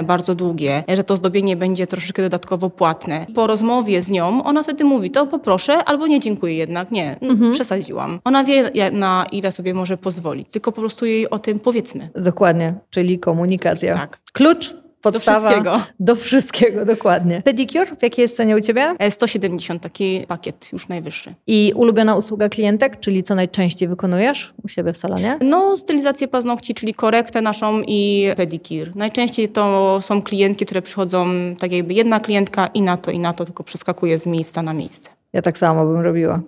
bardzo 0.03 0.35
długie, 0.35 0.85
że 0.89 1.05
to 1.05 1.17
zdobienie 1.17 1.57
będzie 1.57 1.87
troszeczkę 1.87 2.23
dodatkowo 2.23 2.71
płatne. 2.71 3.27
Po 3.35 3.47
rozmowie 3.47 4.03
z 4.03 4.11
nią 4.11 4.45
ona 4.45 4.63
wtedy 4.63 4.85
mówi, 4.85 5.11
to 5.11 5.27
poproszę 5.27 5.85
albo 5.85 6.07
nie 6.07 6.21
dziękuję 6.21 6.55
jednak, 6.55 6.91
nie, 6.91 7.21
mhm. 7.21 7.53
przesadziłam. 7.53 8.21
Ona 8.25 8.45
wie 8.45 8.71
na 8.93 9.27
ile 9.33 9.53
sobie 9.53 9.75
może 9.75 9.97
pozwolić, 9.97 10.49
tylko 10.51 10.73
po 10.73 10.81
prostu 10.81 11.07
jej 11.07 11.31
o 11.31 11.39
tym 11.39 11.61
powiedzmy. 11.61 12.11
Dokładnie, 12.15 12.75
czyli 12.91 13.19
komunikacja. 13.19 13.95
Tak. 13.95 14.21
Klucz 14.33 14.75
podstawa. 15.13 15.41
Do 15.41 15.49
wszystkiego. 15.49 15.83
Do 16.01 16.17
wszystkiego, 16.17 16.85
dokładnie. 16.85 17.43
Pedicure, 17.43 17.87
w 17.87 18.03
jakiej 18.03 18.23
jest 18.23 18.37
cenie 18.37 18.57
u 18.57 18.61
Ciebie? 18.61 18.95
170, 19.11 19.81
e, 19.81 19.83
taki 19.83 20.25
pakiet 20.29 20.69
już 20.73 20.89
najwyższy. 20.89 21.35
I 21.47 21.73
ulubiona 21.77 22.17
usługa 22.17 22.49
klientek, 22.49 23.01
czyli 23.01 23.23
co 23.23 23.35
najczęściej 23.35 23.89
wykonujesz 23.89 24.55
u 24.65 24.69
siebie 24.69 24.93
w 24.93 24.97
salonie? 24.97 25.39
No, 25.41 25.77
stylizację 25.77 26.29
paznokci, 26.29 26.75
czyli 26.75 26.95
korektę 26.95 27.43
naszą 27.43 27.83
i 27.87 28.29
pedicure. 28.37 28.93
Najczęściej 28.95 29.49
to 29.49 29.99
są 30.01 30.23
klientki, 30.23 30.67
które 30.67 30.83
przychodzą 30.83 31.27
tak 31.59 31.73
jakby 31.73 31.95
jedna 31.95 32.21
klientka 32.21 32.67
i 32.67 32.83
na 32.83 32.97
to, 32.97 33.11
i 33.11 33.19
na 33.19 33.33
to, 33.33 33.45
tylko 33.45 33.65
przeskakuje 33.65 34.19
z 34.19 34.27
miejsca 34.27 34.63
na 34.63 34.73
miejsce. 34.73 35.18
Ja 35.33 35.43
tak 35.43 35.59
samo 35.59 35.87
bym 35.87 36.01
robiła. 36.01 36.41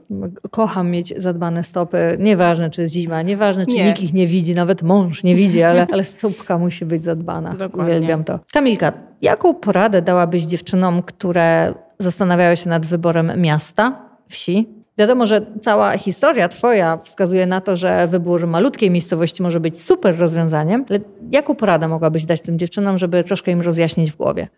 Kocham 0.50 0.90
mieć 0.90 1.14
zadbane 1.16 1.64
stopy. 1.64 2.16
Nieważne, 2.18 2.70
czy 2.70 2.80
jest 2.80 2.92
zima, 2.92 3.22
nieważne, 3.22 3.66
czy 3.66 3.74
Nie. 3.74 3.84
nikt 3.84 4.02
ich 4.02 4.14
nie 4.14 4.26
widzi, 4.26 4.54
nawet 4.54 4.82
mąż 4.82 5.24
nie 5.24 5.34
widzi, 5.34 5.62
ale, 5.62 5.86
ale 5.92 6.04
stópka 6.04 6.58
musi 6.58 6.84
być 6.86 7.02
zadbana. 7.02 7.54
Dokładnie. 7.54 7.96
Uwielbiam 7.96 8.24
to. 8.24 8.38
Kamilka, 8.52 8.92
jaką 9.22 9.54
poradę 9.54 10.02
dałabyś 10.02 10.44
dziewczynom, 10.44 11.02
które 11.02 11.74
zastanawiały 11.98 12.56
się 12.56 12.70
nad 12.70 12.86
wyborem 12.86 13.32
miasta, 13.36 14.02
wsi? 14.28 14.68
Wiadomo, 14.98 15.26
że 15.26 15.46
cała 15.60 15.98
historia 15.98 16.48
Twoja 16.48 16.96
wskazuje 16.96 17.46
na 17.46 17.60
to, 17.60 17.76
że 17.76 18.08
wybór 18.08 18.46
malutkiej 18.46 18.90
miejscowości 18.90 19.42
może 19.42 19.60
być 19.60 19.80
super 19.80 20.18
rozwiązaniem, 20.18 20.84
ale 20.90 20.98
jaką 21.30 21.54
poradę 21.54 21.88
mogłabyś 21.88 22.24
dać 22.26 22.40
tym 22.40 22.58
dziewczynom, 22.58 22.98
żeby 22.98 23.24
troszkę 23.24 23.52
im 23.52 23.60
rozjaśnić 23.60 24.12
w 24.12 24.16
głowie? 24.16 24.48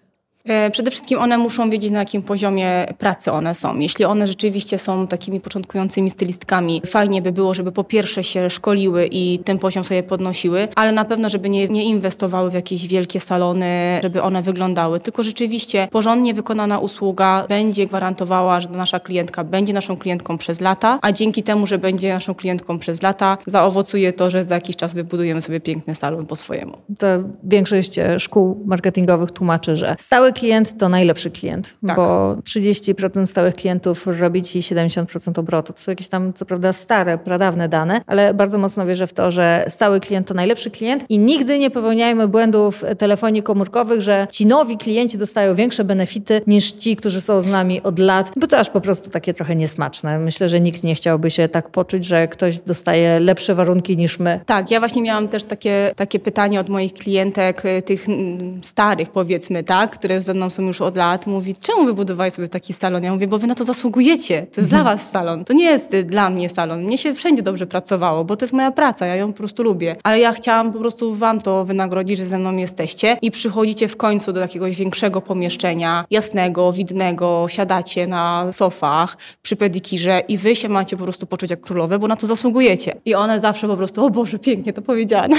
E, 0.45 0.71
Przede 0.71 0.91
wszystkim 0.91 1.19
one 1.19 1.39
muszą 1.39 1.71
wiedzieć, 1.71 1.91
na 1.91 1.99
jakim 1.99 2.23
poziomie 2.23 2.87
pracy 2.99 3.33
one 3.33 3.55
są. 3.55 3.79
Jeśli 3.79 4.05
one 4.05 4.27
rzeczywiście 4.27 4.79
są 4.79 5.07
takimi 5.07 5.41
początkującymi 5.41 6.11
stylistkami, 6.11 6.83
fajnie 6.87 7.23
by 7.23 7.33
było, 7.33 7.55
żeby 7.55 7.73
po 7.73 7.85
pierwsze 7.85 8.25
się 8.25 8.51
szkoliły 8.51 9.09
i 9.11 9.39
ten 9.39 9.59
poziom 9.59 9.85
sobie 9.85 10.03
podnosiły, 10.03 10.69
ale 10.75 10.93
na 10.93 11.05
pewno, 11.05 11.29
żeby 11.29 11.49
nie, 11.49 11.69
nie 11.69 11.85
inwestowały 11.85 12.51
w 12.51 12.55
jakieś 12.55 12.87
wielkie 12.87 13.21
salony, 13.21 14.01
żeby 14.03 14.23
one 14.23 14.43
wyglądały. 14.43 15.01
Tylko 15.01 15.23
rzeczywiście 15.23 15.89
porządnie 15.91 16.35
wykonana 16.35 16.79
usługa 16.79 17.47
będzie 17.49 17.87
gwarantowała, 17.87 18.61
że 18.61 18.69
nasza 18.69 19.01
klientka 19.01 19.45
będzie 19.45 19.73
naszą 19.73 19.97
klientką 19.97 20.39
przez 20.39 20.61
lata, 20.61 20.99
a 21.03 21.13
dzięki 21.13 21.43
temu, 21.43 21.67
że 21.67 21.79
będzie 21.79 22.15
naszą 22.15 22.35
klientką 22.35 22.79
przez 22.79 23.03
lata, 23.03 23.39
zaowocuje 23.47 24.13
to, 24.13 24.31
że 24.31 24.45
za 24.45 24.55
jakiś 24.55 24.77
czas 24.77 24.95
wybudujemy 24.95 25.43
sobie 25.43 25.61
piękny 25.61 25.95
salon 25.95 26.27
po 26.27 26.37
swojemu. 26.37 26.79
To 26.99 27.07
większość 27.45 27.99
e, 27.99 28.19
szkół 28.19 28.63
marketingowych 28.67 29.31
tłumaczy, 29.31 29.77
że 29.77 29.97
stały 29.99 30.32
klient 30.33 30.79
to 30.79 30.89
najlepszy 30.89 31.31
klient, 31.31 31.75
Tak. 31.87 31.97
bo 31.97 32.37
30% 32.45 33.27
stałych 33.27 33.55
klientów 33.55 34.07
robi 34.21 34.43
ci 34.43 34.61
70% 34.61 35.39
obrotu. 35.39 35.73
To 35.73 35.81
są 35.81 35.93
jakieś 35.93 36.09
tam, 36.09 36.33
co 36.33 36.45
prawda, 36.45 36.73
stare, 36.73 37.19
pradawne 37.19 37.69
dane, 37.69 38.01
ale 38.07 38.35
bardzo 38.35 38.59
mocno 38.59 38.87
wierzę 38.87 39.07
w 39.07 39.13
to, 39.13 39.31
że 39.31 39.65
stały 39.69 40.01
klient 40.01 40.29
to 40.29 40.35
najlepszy 40.35 40.71
klient 40.71 41.05
i 41.09 41.19
nigdy 41.19 41.59
nie 41.59 41.71
popełniajmy 41.71 42.29
błędów 42.29 42.85
telefonii 42.99 43.43
komórkowych, 43.43 44.01
że 44.01 44.27
ci 44.31 44.47
nowi 44.47 44.79
klienci 44.79 45.19
dostają 45.19 45.55
większe 45.55 45.85
benefity 45.85 46.41
niż 46.47 46.73
ci, 46.73 46.97
którzy 46.97 47.21
są 47.21 47.43
z 47.43 47.47
nami 47.47 47.83
od 47.83 47.99
lat, 47.99 48.31
bo 48.37 48.47
to 48.47 48.59
aż 48.59 48.71
po 48.71 48.81
prostu 48.81 49.11
takie 49.11 49.35
trochę 49.35 49.57
niesmaczne. 49.57 50.19
Myślę, 50.19 50.49
że 50.49 50.61
nikt 50.61 50.85
nie 50.85 50.95
chciałby 50.95 51.31
się 51.31 51.49
tak 51.49 51.69
poczuć, 51.71 52.05
że 52.05 52.29
ktoś 52.29 52.61
dostaje 52.61 53.21
lepsze 53.21 53.55
warunki 53.55 53.97
niż 53.97 54.19
my. 54.19 54.41
Tak, 54.47 54.71
ja 54.71 54.79
właśnie 54.79 55.03
miałam 55.03 55.29
też 55.29 55.45
takie, 55.45 55.93
takie 55.97 56.19
pytanie 56.19 56.61
od 56.61 56.69
moich 56.69 56.93
klientek, 56.93 57.65
y, 57.65 57.83
tych 57.83 58.09
mm, 58.09 58.61
starych 58.65 59.11
powiedzmy, 59.11 59.65
tak, 59.65 59.91
które 59.91 60.22
ze 60.23 60.35
mną 60.35 60.51
są 60.51 60.63
już 60.63 60.81
od 60.81 60.97
lat. 60.97 61.27
Mówi, 61.27 61.55
czemu 61.61 61.85
wybudowałeś 61.85 62.35
sobie 62.35 62.49
taki 62.49 62.73
salon? 62.73 63.03
Ja 63.03 63.13
mówię, 63.13 63.29
bo 63.29 63.39
wy 63.39 63.47
na 63.47 63.55
to 63.55 63.65
zasługujecie. 63.65 64.47
To 64.53 64.61
jest 64.61 64.71
dla 64.71 64.85
was 64.85 65.11
salon. 65.11 65.45
To 65.45 65.53
nie 65.53 65.65
jest 65.65 65.95
y, 65.95 66.05
dla 66.05 66.31
mnie 66.31 66.51
salon. 66.51 66.83
Mnie 66.83 66.99
się 66.99 67.15
wszędzie 67.15 67.43
dobrze 67.43 67.67
pracowało, 67.67 68.25
bo 68.25 68.37
to 68.37 68.45
jest 68.45 68.53
moja 68.53 68.71
praca, 68.71 69.07
ja 69.07 69.17
ją 69.17 69.33
po 69.33 69.39
prostu 69.39 69.63
lubię. 69.63 69.97
Ale 70.03 70.21
ja 70.21 70.33
chciałam 70.33 70.73
po 70.73 70.79
prostu 70.79 71.15
wam 71.15 71.41
to 71.41 71.65
wynagrodzić, 71.65 72.19
że 72.19 72.25
ze 72.25 72.39
mną 72.39 72.57
jesteście 72.57 73.19
i 73.23 73.31
przychodzicie 73.31 73.89
w 73.89 73.97
końcu 73.97 74.33
do 74.33 74.41
jakiegoś 74.41 74.77
większego 74.77 75.21
pomieszczenia, 75.21 76.05
jasnego, 76.11 76.73
widnego, 76.73 77.47
siadacie 77.49 78.07
na 78.07 78.53
sofach 78.53 79.17
przy 79.43 79.57
pedikirze 79.57 80.23
i 80.29 80.39
wy 80.39 80.57
się 80.57 80.69
macie 80.69 80.97
po 80.97 81.05
prostu 81.05 81.27
poczuć 81.27 81.51
jak 81.51 81.61
królowe, 81.61 81.99
bo 81.99 82.09
na 82.09 82.17
to 82.17 82.27
zasługujecie. 82.27 82.95
I 83.05 83.15
one 83.15 83.41
zawsze 83.41 83.69
po 83.69 83.77
prostu, 83.77 84.05
o 84.05 84.11
Boże, 84.11 84.39
pięknie 84.39 84.73
to 84.73 84.83
powiedziane. 84.83 85.37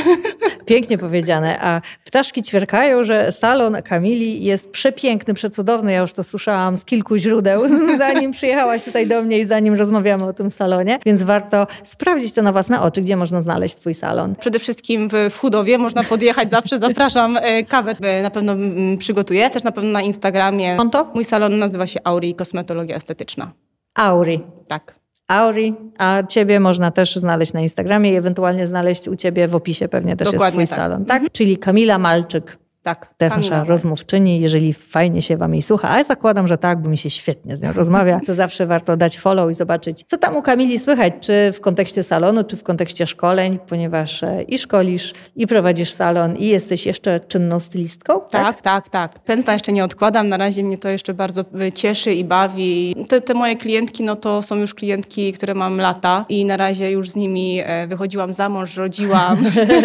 Pięknie 0.66 0.98
powiedziane. 0.98 1.60
A 1.62 1.82
ptaszki 2.06 2.42
ćwierkają, 2.42 3.04
że 3.04 3.32
salon 3.32 3.82
Kamili 3.82 4.44
jest 4.44 4.72
przepiękny, 4.74 5.34
przecudowny. 5.34 5.92
Ja 5.92 6.02
już 6.02 6.14
to 6.14 6.24
słyszałam 6.24 6.78
z 6.78 6.86
kilku 6.86 7.18
źródeł, 7.18 7.62
zanim 7.98 8.32
przyjechałaś 8.32 8.84
tutaj 8.84 9.08
do 9.08 9.22
mnie 9.22 9.40
i 9.40 9.46
zanim 9.46 9.74
rozmawiamy 9.74 10.26
o 10.26 10.34
tym 10.34 10.52
salonie. 10.52 11.00
Więc 11.06 11.24
warto 11.24 11.68
sprawdzić 11.84 12.34
to 12.34 12.42
na 12.42 12.52
własne 12.52 12.82
oczy, 12.82 13.02
gdzie 13.02 13.16
można 13.16 13.42
znaleźć 13.42 13.76
twój 13.76 13.94
salon. 13.94 14.36
Przede 14.36 14.60
wszystkim 14.60 15.10
w, 15.10 15.38
Chudowie 15.38 15.78
można 15.78 16.04
podjechać 16.04 16.52
zawsze, 16.52 16.78
zapraszam, 16.78 17.38
e, 17.42 17.64
kawę 17.64 17.96
na 18.24 18.30
pewno 18.30 18.52
mm, 18.52 18.98
przygotuję, 18.98 19.50
też 19.50 19.64
na 19.64 19.72
pewno 19.72 19.92
na 19.92 20.02
Instagramie. 20.02 20.78
Konto? 20.78 21.12
Mój 21.14 21.26
salon 21.26 21.60
nazywa 21.60 21.88
się 21.88 22.00
Auri 22.04 22.36
Kosmetologia 22.36 22.96
Estetyczna. 22.96 23.52
Auri. 23.96 24.40
Tak. 24.68 25.04
Auri, 25.28 25.74
a 25.98 26.24
ciebie 26.30 26.60
można 26.60 26.92
też 26.92 27.16
znaleźć 27.16 27.54
na 27.54 27.62
Instagramie 27.62 28.12
i 28.12 28.16
ewentualnie 28.16 28.68
znaleźć 28.68 29.08
u 29.08 29.16
ciebie 29.16 29.48
w 29.48 29.56
opisie 29.56 29.88
pewnie 29.88 30.16
też 30.16 30.32
Dokładnie 30.32 30.60
jest 30.60 30.72
twój 30.74 30.82
tak. 30.82 30.90
salon, 30.90 31.06
tak? 31.06 31.24
Czyli 31.32 31.58
Kamila 31.58 31.98
Malczyk. 31.98 32.63
Tak. 32.84 33.14
To 33.18 33.26
jest 33.26 33.38
nasza 33.38 33.64
rozmówczyni, 33.64 34.42
jeżeli 34.42 34.74
fajnie 34.74 35.22
się 35.22 35.38
wam 35.38 35.54
jej 35.54 35.62
słucha, 35.62 35.90
ale 35.90 36.04
zakładam, 36.04 36.48
że 36.48 36.58
tak, 36.58 36.82
bo 36.82 36.90
mi 36.90 36.98
się 36.98 37.10
świetnie 37.10 37.58
z 37.58 37.62
nią 37.62 37.74
rozmawia, 37.74 38.20
to 38.26 38.34
zawsze 38.34 38.66
warto 38.68 38.98
dać 38.98 39.20
follow 39.20 39.52
i 39.52 39.54
zobaczyć, 39.54 40.04
co 40.08 40.18
tam 40.18 40.36
u 40.36 40.42
Kamili 40.42 40.80
słychać, 40.80 41.14
czy 41.20 41.52
w 41.54 41.62
kontekście 41.62 42.04
salonu, 42.04 42.44
czy 42.44 42.58
w 42.58 42.64
kontekście 42.64 43.08
szkoleń, 43.08 43.60
ponieważ 43.68 44.24
e, 44.24 44.42
i 44.42 44.60
szkolisz, 44.60 45.14
i 45.36 45.48
prowadzisz 45.48 45.92
salon, 45.94 46.36
i 46.36 46.48
jesteś 46.48 46.86
jeszcze 46.86 47.20
czynną 47.20 47.60
stylistką, 47.60 48.20
Tak, 48.32 48.62
tak, 48.62 48.90
tak. 48.90 49.20
Pędzla 49.20 49.54
jeszcze 49.54 49.72
nie 49.72 49.84
odkładam. 49.84 50.30
Na 50.30 50.38
razie 50.38 50.64
mnie 50.64 50.78
to 50.78 50.90
jeszcze 50.90 51.14
bardzo 51.14 51.42
y, 51.42 51.72
cieszy 51.72 52.14
i 52.14 52.24
bawi. 52.24 52.96
Te, 53.10 53.22
te 53.22 53.34
moje 53.34 53.56
klientki, 53.56 54.04
no 54.04 54.16
to 54.16 54.42
są 54.42 54.56
już 54.56 54.74
klientki, 54.74 55.34
które 55.34 55.54
mam 55.54 55.78
lata 55.78 56.26
i 56.30 56.46
na 56.46 56.58
razie 56.58 56.92
już 56.92 57.10
z 57.10 57.16
nimi 57.16 57.62
e, 57.66 57.88
wychodziłam 57.88 58.34
za 58.34 58.50
mąż, 58.50 58.78
rodziłam, 58.78 59.38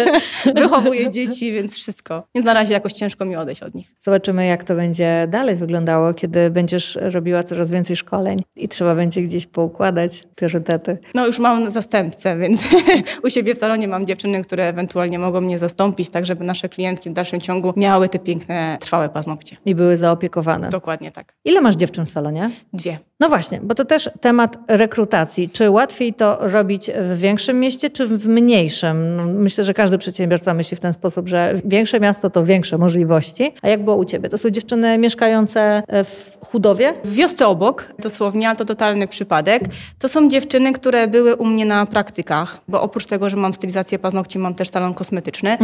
wychowuję 0.55 1.09
dzieci, 1.09 1.51
więc 1.51 1.75
wszystko. 1.75 2.23
Więc 2.35 2.45
na 2.45 2.53
razie 2.53 2.73
jakoś 2.73 2.88
ciężko 2.93 3.25
mi 3.25 3.35
odejść 3.35 3.63
od 3.63 3.75
nich. 3.75 3.95
Zobaczymy, 3.99 4.45
jak 4.45 4.63
to 4.63 4.75
będzie 4.75 5.27
dalej 5.29 5.55
wyglądało, 5.55 6.13
kiedy 6.13 6.49
będziesz 6.49 6.97
robiła 7.01 7.43
coraz 7.43 7.71
więcej 7.71 7.95
szkoleń 7.95 8.39
i 8.55 8.67
trzeba 8.67 8.95
będzie 8.95 9.21
gdzieś 9.21 9.45
poukładać 9.47 10.23
priorytety. 10.35 10.97
No 11.15 11.27
już 11.27 11.39
mam 11.39 11.71
zastępcę, 11.71 12.37
więc 12.37 12.63
u 13.25 13.29
siebie 13.29 13.55
w 13.55 13.57
salonie 13.57 13.87
mam 13.87 14.07
dziewczyny, 14.07 14.43
które 14.43 14.67
ewentualnie 14.67 15.19
mogą 15.19 15.41
mnie 15.41 15.59
zastąpić, 15.59 16.09
tak 16.09 16.25
żeby 16.25 16.43
nasze 16.43 16.69
klientki 16.69 17.09
w 17.09 17.13
dalszym 17.13 17.41
ciągu 17.41 17.73
miały 17.75 18.09
te 18.09 18.19
piękne, 18.19 18.77
trwałe 18.79 19.09
paznokcie. 19.09 19.57
I 19.65 19.75
były 19.75 19.97
zaopiekowane. 19.97 20.69
Dokładnie 20.69 21.11
tak. 21.11 21.33
Ile 21.45 21.61
masz 21.61 21.75
dziewczyn 21.75 22.05
w 22.05 22.09
salonie? 22.09 22.51
Dwie. 22.73 22.99
No 23.19 23.29
właśnie, 23.29 23.59
bo 23.63 23.75
to 23.75 23.85
też 23.85 24.09
temat 24.21 24.57
rekrutacji. 24.67 25.49
Czy 25.49 25.69
łatwiej 25.69 26.13
to 26.13 26.37
robić 26.41 26.91
w 27.01 27.17
większym 27.17 27.59
mieście, 27.59 27.89
czy 27.89 28.05
w 28.05 28.27
mniejszym? 28.27 29.15
No, 29.15 29.25
Myślę, 29.27 29.63
że 29.63 29.73
każdy 29.73 29.97
przedsiębiorca 29.97 30.53
myśli 30.53 30.77
w 30.77 30.79
ten 30.79 30.93
sposób, 30.93 31.27
że 31.27 31.53
większe 31.65 31.99
miasto 31.99 32.29
to 32.29 32.45
większe 32.45 32.77
możliwości. 32.79 33.53
A 33.61 33.67
jak 33.67 33.83
było 33.83 33.95
u 33.95 34.05
ciebie? 34.05 34.29
To 34.29 34.37
są 34.37 34.49
dziewczyny 34.49 34.97
mieszkające 34.97 35.83
w 35.89 36.37
Chudowie? 36.45 36.93
W 37.03 37.13
wiosce 37.13 37.47
obok, 37.47 37.85
dosłownie, 37.99 38.47
ale 38.47 38.57
to 38.57 38.65
totalny 38.65 39.07
przypadek, 39.07 39.63
to 39.99 40.09
są 40.09 40.29
dziewczyny, 40.29 40.73
które 40.73 41.07
były 41.07 41.35
u 41.35 41.45
mnie 41.45 41.65
na 41.65 41.85
praktykach, 41.85 42.61
bo 42.67 42.81
oprócz 42.81 43.05
tego, 43.05 43.29
że 43.29 43.37
mam 43.37 43.53
stylizację 43.53 43.99
paznokci, 43.99 44.39
mam 44.39 44.55
też 44.55 44.69
salon 44.69 44.93
kosmetyczny, 44.93 45.57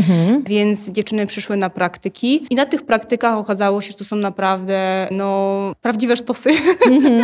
więc 0.45 0.89
dziewczyny 0.89 1.27
przyszły 1.27 1.57
na 1.57 1.69
praktyki 1.69 2.47
i 2.49 2.55
na 2.55 2.65
tych 2.65 2.85
praktykach 2.85 3.37
okazało 3.37 3.81
się, 3.81 3.91
że 3.91 3.97
to 3.97 4.03
są 4.03 4.15
naprawdę, 4.15 5.07
no, 5.11 5.75
prawdziwe 5.81 6.15
sztosy. 6.15 6.49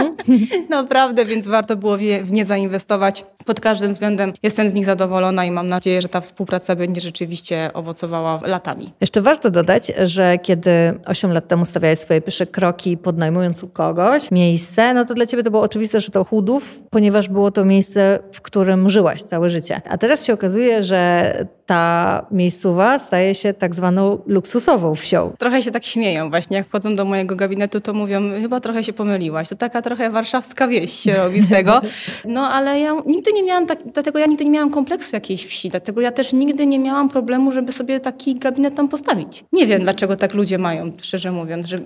naprawdę, 0.70 1.26
więc 1.26 1.48
warto 1.48 1.76
było 1.76 1.98
w 2.24 2.32
nie 2.32 2.46
zainwestować. 2.46 3.26
Pod 3.46 3.60
każdym 3.60 3.92
względem 3.92 4.34
jestem 4.44 4.70
z 4.70 4.74
nich 4.74 4.86
zadowolona 4.86 5.46
i 5.46 5.52
mam 5.52 5.68
nadzieję, 5.68 6.02
że 6.02 6.08
ta 6.08 6.22
współpraca 6.22 6.76
będzie 6.76 7.02
rzeczywiście 7.02 7.72
owocowała 7.74 8.40
latami. 8.46 8.94
Jeszcze 9.02 9.22
warto 9.22 9.52
dodać, 9.52 9.81
że 10.04 10.38
kiedy 10.38 10.72
8 11.06 11.32
lat 11.32 11.48
temu 11.48 11.66
stawiałeś 11.66 12.00
swoje 12.00 12.22
pierwsze 12.22 12.46
kroki, 12.46 12.98
podnajmując 12.98 13.64
u 13.64 13.68
kogoś 13.68 14.32
miejsce, 14.32 14.94
no 14.94 15.06
to 15.06 15.14
dla 15.14 15.26
ciebie 15.26 15.44
to 15.44 15.52
było 15.52 15.64
oczywiste, 15.64 16.02
że 16.02 16.12
to 16.12 16.24
Chudów, 16.24 16.84
ponieważ 16.90 17.30
było 17.30 17.52
to 17.52 17.66
miejsce, 17.66 18.20
w 18.32 18.42
którym 18.42 18.90
żyłaś 18.90 19.22
całe 19.22 19.50
życie. 19.50 19.82
A 19.90 19.98
teraz 19.98 20.26
się 20.26 20.34
okazuje, 20.34 20.84
że 20.84 21.34
ta 21.72 22.26
miejscowa 22.32 23.00
staje 23.00 23.36
się 23.36 23.54
tak 23.54 23.76
zwaną 23.76 24.22
luksusową 24.26 24.96
wsią. 24.96 25.34
Trochę 25.40 25.64
się 25.64 25.72
tak 25.72 25.86
śmieją 25.86 26.30
właśnie, 26.30 26.58
jak 26.58 26.68
wchodzą 26.68 26.96
do 26.96 27.06
mojego 27.06 27.36
gabinetu, 27.36 27.80
to 27.82 27.94
mówią, 27.94 28.22
chyba 28.42 28.60
trochę 28.60 28.84
się 28.84 28.94
pomyliłaś. 28.94 29.50
To 29.50 29.56
taka 29.56 29.82
trochę 29.82 30.10
warszawska 30.10 30.68
wieś 30.68 30.94
się 30.94 31.14
robi 31.14 31.42
z 31.42 31.50
tego. 31.50 31.82
No 32.26 32.50
ale 32.50 32.80
ja 32.80 32.94
nigdy 33.06 33.34
nie 33.34 33.44
miałam, 33.44 33.68
tak, 33.68 33.80
dlatego 33.94 34.20
ja 34.20 34.26
nigdy 34.26 34.46
nie 34.46 34.52
miałam 34.52 34.70
kompleksu 34.70 35.10
jakiejś 35.14 35.46
wsi, 35.46 35.70
dlatego 35.70 36.02
ja 36.02 36.12
też 36.12 36.34
nigdy 36.34 36.66
nie 36.66 36.80
miałam 36.80 37.10
problemu, 37.10 37.52
żeby 37.52 37.72
sobie 37.72 38.00
taki 38.00 38.36
gabinet 38.36 38.76
tam 38.76 38.88
postawić. 38.88 39.44
Nie 39.54 39.68
wiem, 39.68 39.71
dlaczego 39.80 40.16
tak 40.16 40.34
ludzie 40.34 40.58
mają, 40.58 40.92
szczerze 41.02 41.32
mówiąc, 41.32 41.68
że 41.68 41.78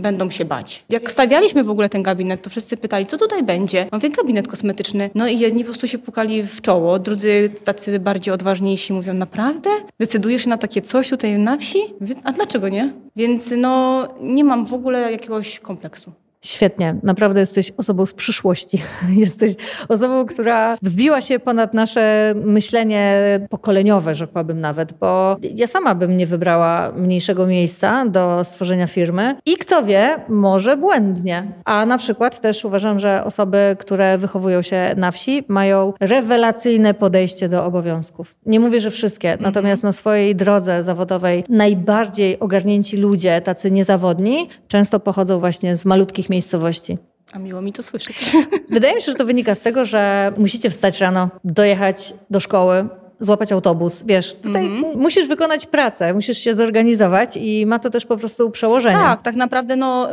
będą 0.00 0.30
się 0.30 0.44
bać. 0.44 0.84
Jak 0.90 1.10
stawialiśmy 1.10 1.64
w 1.64 1.70
ogóle 1.70 1.88
ten 1.88 2.02
gabinet, 2.02 2.42
to 2.42 2.50
wszyscy 2.50 2.76
pytali, 2.76 3.06
co 3.06 3.18
tutaj 3.18 3.42
będzie? 3.42 3.86
Mówię, 3.92 4.10
gabinet 4.10 4.48
kosmetyczny. 4.48 5.10
No 5.14 5.28
i 5.28 5.38
jedni 5.38 5.64
po 5.64 5.70
prostu 5.70 5.88
się 5.88 5.98
pukali 5.98 6.42
w 6.42 6.60
czoło, 6.60 6.98
drudzy 6.98 7.50
tacy 7.64 7.98
bardziej 7.98 8.34
odważniejsi 8.34 8.92
mówią, 8.92 9.14
naprawdę? 9.14 9.70
Decydujesz 10.00 10.42
się 10.42 10.50
na 10.50 10.58
takie 10.58 10.82
coś 10.82 11.08
tutaj 11.08 11.38
na 11.38 11.56
wsi? 11.56 11.78
A 12.24 12.32
dlaczego 12.32 12.68
nie? 12.68 12.92
Więc 13.16 13.50
no, 13.56 14.04
nie 14.20 14.44
mam 14.44 14.66
w 14.66 14.72
ogóle 14.72 15.12
jakiegoś 15.12 15.60
kompleksu. 15.60 16.12
Świetnie. 16.44 16.96
Naprawdę 17.02 17.40
jesteś 17.40 17.72
osobą 17.76 18.06
z 18.06 18.14
przyszłości. 18.14 18.82
Jesteś 19.24 19.54
osobą, 19.88 20.26
która 20.26 20.76
wzbiła 20.82 21.20
się 21.20 21.38
ponad 21.38 21.74
nasze 21.74 22.34
myślenie 22.36 23.20
pokoleniowe, 23.50 24.14
rzekłabym 24.14 24.60
nawet, 24.60 24.92
bo 24.92 25.36
ja 25.54 25.66
sama 25.66 25.94
bym 25.94 26.16
nie 26.16 26.26
wybrała 26.26 26.92
mniejszego 26.96 27.46
miejsca 27.46 28.06
do 28.06 28.44
stworzenia 28.44 28.86
firmy 28.86 29.36
i 29.46 29.56
kto 29.56 29.82
wie, 29.82 30.16
może 30.28 30.76
błędnie. 30.76 31.52
A 31.64 31.86
na 31.86 31.98
przykład 31.98 32.40
też 32.40 32.64
uważam, 32.64 32.98
że 32.98 33.24
osoby, 33.24 33.76
które 33.78 34.18
wychowują 34.18 34.62
się 34.62 34.94
na 34.96 35.10
wsi, 35.10 35.44
mają 35.48 35.92
rewelacyjne 36.00 36.94
podejście 36.94 37.48
do 37.48 37.64
obowiązków. 37.64 38.34
Nie 38.46 38.60
mówię, 38.60 38.80
że 38.80 38.90
wszystkie, 38.90 39.32
mhm. 39.32 39.42
natomiast 39.50 39.82
na 39.82 39.92
swojej 39.92 40.36
drodze 40.36 40.82
zawodowej 40.82 41.44
najbardziej 41.48 42.40
ogarnięci 42.40 42.96
ludzie, 42.96 43.40
tacy 43.40 43.70
niezawodni, 43.70 44.48
często 44.68 45.00
pochodzą 45.00 45.40
właśnie 45.40 45.76
z 45.76 45.86
malutkich 45.86 46.30
miejscowości. 46.34 46.98
A 47.32 47.38
miło 47.38 47.62
mi 47.62 47.72
to 47.72 47.82
słyszeć. 47.82 48.36
Wydaje 48.70 48.94
mi 48.94 49.00
się, 49.00 49.12
że 49.12 49.18
to 49.18 49.24
wynika 49.24 49.54
z 49.54 49.60
tego, 49.60 49.84
że 49.84 50.32
musicie 50.36 50.70
wstać 50.70 51.00
rano, 51.00 51.30
dojechać 51.44 52.14
do 52.30 52.40
szkoły, 52.40 52.88
złapać 53.20 53.52
autobus. 53.52 54.02
Wiesz, 54.06 54.34
tutaj 54.34 54.66
mm 54.66 54.82
-hmm. 54.82 54.96
musisz 54.96 55.28
wykonać 55.28 55.66
pracę, 55.66 56.14
musisz 56.14 56.38
się 56.38 56.54
zorganizować 56.54 57.36
i 57.36 57.66
ma 57.66 57.78
to 57.78 57.90
też 57.90 58.06
po 58.06 58.16
prostu 58.16 58.50
przełożenie. 58.50 58.96
Tak, 58.96 59.22
tak 59.22 59.36
naprawdę 59.36 59.76
no, 59.76 60.08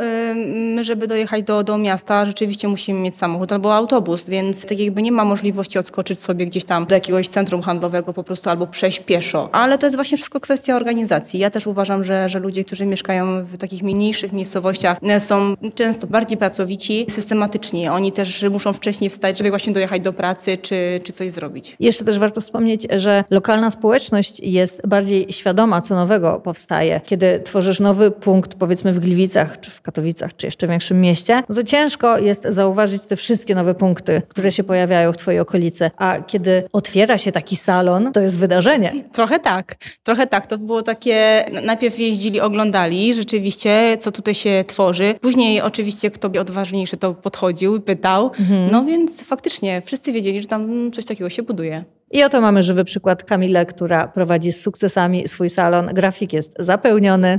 my, 0.74 0.84
żeby 0.84 1.06
dojechać 1.06 1.42
do, 1.42 1.62
do 1.62 1.78
miasta, 1.78 2.26
rzeczywiście 2.26 2.68
musimy 2.68 3.00
mieć 3.00 3.16
samochód 3.16 3.52
albo 3.52 3.74
autobus, 3.74 4.28
więc 4.28 4.66
tak 4.66 4.78
jakby 4.78 5.02
nie 5.02 5.12
ma 5.12 5.24
możliwości 5.24 5.78
odskoczyć 5.78 6.20
sobie 6.20 6.46
gdzieś 6.46 6.64
tam 6.64 6.86
do 6.86 6.94
jakiegoś 6.94 7.28
centrum 7.28 7.62
handlowego 7.62 8.12
po 8.12 8.24
prostu 8.24 8.50
albo 8.50 8.66
przejść 8.66 8.98
pieszo. 9.00 9.48
Ale 9.52 9.78
to 9.78 9.86
jest 9.86 9.96
właśnie 9.96 10.16
wszystko 10.16 10.40
kwestia 10.40 10.76
organizacji. 10.76 11.40
Ja 11.40 11.50
też 11.50 11.66
uważam, 11.66 12.04
że, 12.04 12.28
że 12.28 12.38
ludzie, 12.38 12.64
którzy 12.64 12.86
mieszkają 12.86 13.44
w 13.44 13.56
takich 13.56 13.82
mniejszych 13.82 14.32
miejscowościach 14.32 14.96
e, 15.02 15.20
są 15.20 15.54
często 15.74 16.06
bardziej 16.06 16.38
pracowici, 16.38 17.06
systematyczni. 17.08 17.88
Oni 17.88 18.12
też 18.12 18.44
muszą 18.50 18.72
wcześniej 18.72 19.10
wstać, 19.10 19.38
żeby 19.38 19.50
właśnie 19.50 19.72
dojechać 19.72 20.02
do 20.02 20.12
pracy 20.12 20.56
czy, 20.56 21.00
czy 21.04 21.12
coś 21.12 21.30
zrobić. 21.30 21.76
Jeszcze 21.80 22.04
też 22.04 22.18
warto 22.18 22.40
wspomnieć, 22.40 22.86
że 22.96 23.24
lokalna 23.30 23.70
społeczność 23.70 24.40
jest 24.40 24.86
bardziej 24.86 25.26
świadoma, 25.30 25.80
co 25.80 25.94
nowego 25.94 26.40
powstaje. 26.40 27.00
Kiedy 27.04 27.40
tworzysz 27.40 27.80
nowy 27.80 28.10
punkt, 28.10 28.54
powiedzmy 28.54 28.92
w 28.92 29.00
Gliwicach, 29.00 29.60
czy 29.60 29.70
w 29.70 29.82
Katowicach, 29.82 30.36
czy 30.36 30.46
jeszcze 30.46 30.66
w 30.66 30.70
większym 30.70 31.00
mieście, 31.00 31.42
za 31.48 31.62
ciężko 31.62 32.18
jest 32.18 32.44
zauważyć 32.48 33.06
te 33.06 33.16
wszystkie 33.16 33.54
nowe 33.54 33.74
punkty, 33.74 34.22
które 34.28 34.52
się 34.52 34.64
pojawiają 34.64 35.12
w 35.12 35.16
twojej 35.16 35.40
okolicy. 35.40 35.90
A 35.96 36.18
kiedy 36.26 36.62
otwiera 36.72 37.18
się 37.18 37.32
taki 37.32 37.56
salon, 37.56 38.12
to 38.12 38.20
jest 38.20 38.38
wydarzenie. 38.38 38.92
Trochę 39.12 39.38
tak. 39.38 39.74
Trochę 40.02 40.26
tak. 40.26 40.46
To 40.46 40.58
było 40.58 40.82
takie, 40.82 41.44
najpierw 41.62 41.98
jeździli, 41.98 42.40
oglądali 42.40 43.14
rzeczywiście, 43.14 43.96
co 43.98 44.12
tutaj 44.12 44.34
się 44.34 44.64
tworzy. 44.66 45.14
Później 45.20 45.60
oczywiście 45.60 46.10
kto 46.10 46.28
odważniejszy 46.40 46.96
to 46.96 47.14
podchodził 47.14 47.76
i 47.76 47.80
pytał. 47.80 48.30
Mhm. 48.40 48.70
No 48.70 48.84
więc 48.84 49.24
faktycznie 49.24 49.82
wszyscy 49.84 50.12
wiedzieli, 50.12 50.40
że 50.42 50.46
tam 50.46 50.92
coś 50.92 51.04
takiego 51.04 51.30
się 51.30 51.42
buduje. 51.42 51.84
I 52.12 52.24
oto 52.24 52.40
mamy 52.40 52.62
żywy 52.62 52.84
przykład 52.84 53.24
Kamilę, 53.24 53.66
która 53.66 54.08
prowadzi 54.08 54.52
z 54.52 54.60
sukcesami 54.62 55.28
swój 55.28 55.50
salon. 55.50 55.86
Grafik 55.86 56.32
jest 56.32 56.54
zapełniony, 56.58 57.38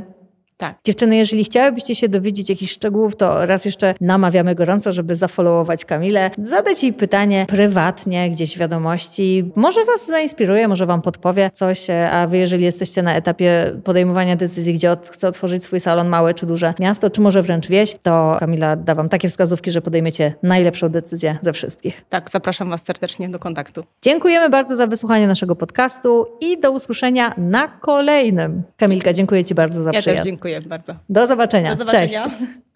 tak. 0.57 0.77
Dziewczyny, 0.83 1.15
jeżeli 1.15 1.43
chciałybyście 1.43 1.95
się 1.95 2.10
dowiedzieć 2.10 2.50
jakichś 2.50 2.72
szczegółów, 2.72 3.15
to 3.15 3.45
raz 3.45 3.65
jeszcze 3.65 3.95
namawiamy 4.01 4.55
gorąco, 4.55 4.91
żeby 4.91 5.15
zafollowować 5.15 5.86
Kamilę, 5.86 6.31
zadać 6.43 6.83
jej 6.83 6.93
pytanie 6.93 7.45
prywatnie, 7.50 8.29
gdzieś 8.29 8.55
w 8.55 8.60
wiadomości. 8.60 9.51
Może 9.55 9.86
was 9.86 10.07
zainspiruje, 10.07 10.67
może 10.67 10.86
wam 10.86 11.01
podpowie 11.01 11.50
coś, 11.53 11.88
a 12.12 12.27
wy 12.27 12.38
jeżeli 12.38 12.63
jesteście 12.63 13.03
na 13.03 13.15
etapie 13.15 13.72
podejmowania 13.83 14.36
decyzji, 14.36 14.74
gdzie 14.74 14.91
od, 14.91 15.10
chce 15.10 15.27
otworzyć 15.27 15.63
swój 15.63 15.79
salon, 15.79 16.07
małe 16.07 16.33
czy 16.33 16.45
duże 16.45 16.74
miasto, 16.79 17.10
czy 17.10 17.22
może 17.22 17.41
wręcz 17.41 17.67
wieś, 17.67 17.95
to 18.03 18.36
Kamila 18.39 18.75
da 18.75 18.95
wam 18.95 19.10
takie 19.10 19.29
wskazówki, 19.29 19.72
że 19.72 19.81
podejmiecie 19.81 20.33
najlepszą 20.43 20.89
decyzję 20.89 21.38
ze 21.41 21.53
wszystkich. 21.53 22.01
Tak, 22.10 22.29
zapraszam 22.29 22.69
was 22.69 22.83
serdecznie 22.83 23.29
do 23.29 23.39
kontaktu. 23.39 23.83
Dziękujemy 24.01 24.50
bardzo 24.50 24.75
za 24.75 24.88
wysłuchanie 24.88 25.27
naszego 25.27 25.55
podcastu 25.55 26.25
i 26.41 26.60
do 26.60 26.72
usłyszenia 26.72 27.33
na 27.38 27.67
kolejnym. 27.67 28.63
Kamilka, 28.77 29.13
dziękuję 29.13 29.43
ci 29.43 29.55
bardzo 29.55 29.81
za 29.81 29.91
ja 29.93 30.01
przyjazd. 30.01 30.25
Dziękuję 30.50 30.69
bardzo. 30.69 30.95
Do 31.09 31.27
zobaczenia. 31.27 31.69
Do 31.71 31.77
zobaczenia. 31.77 32.07
Cześć. 32.23 32.27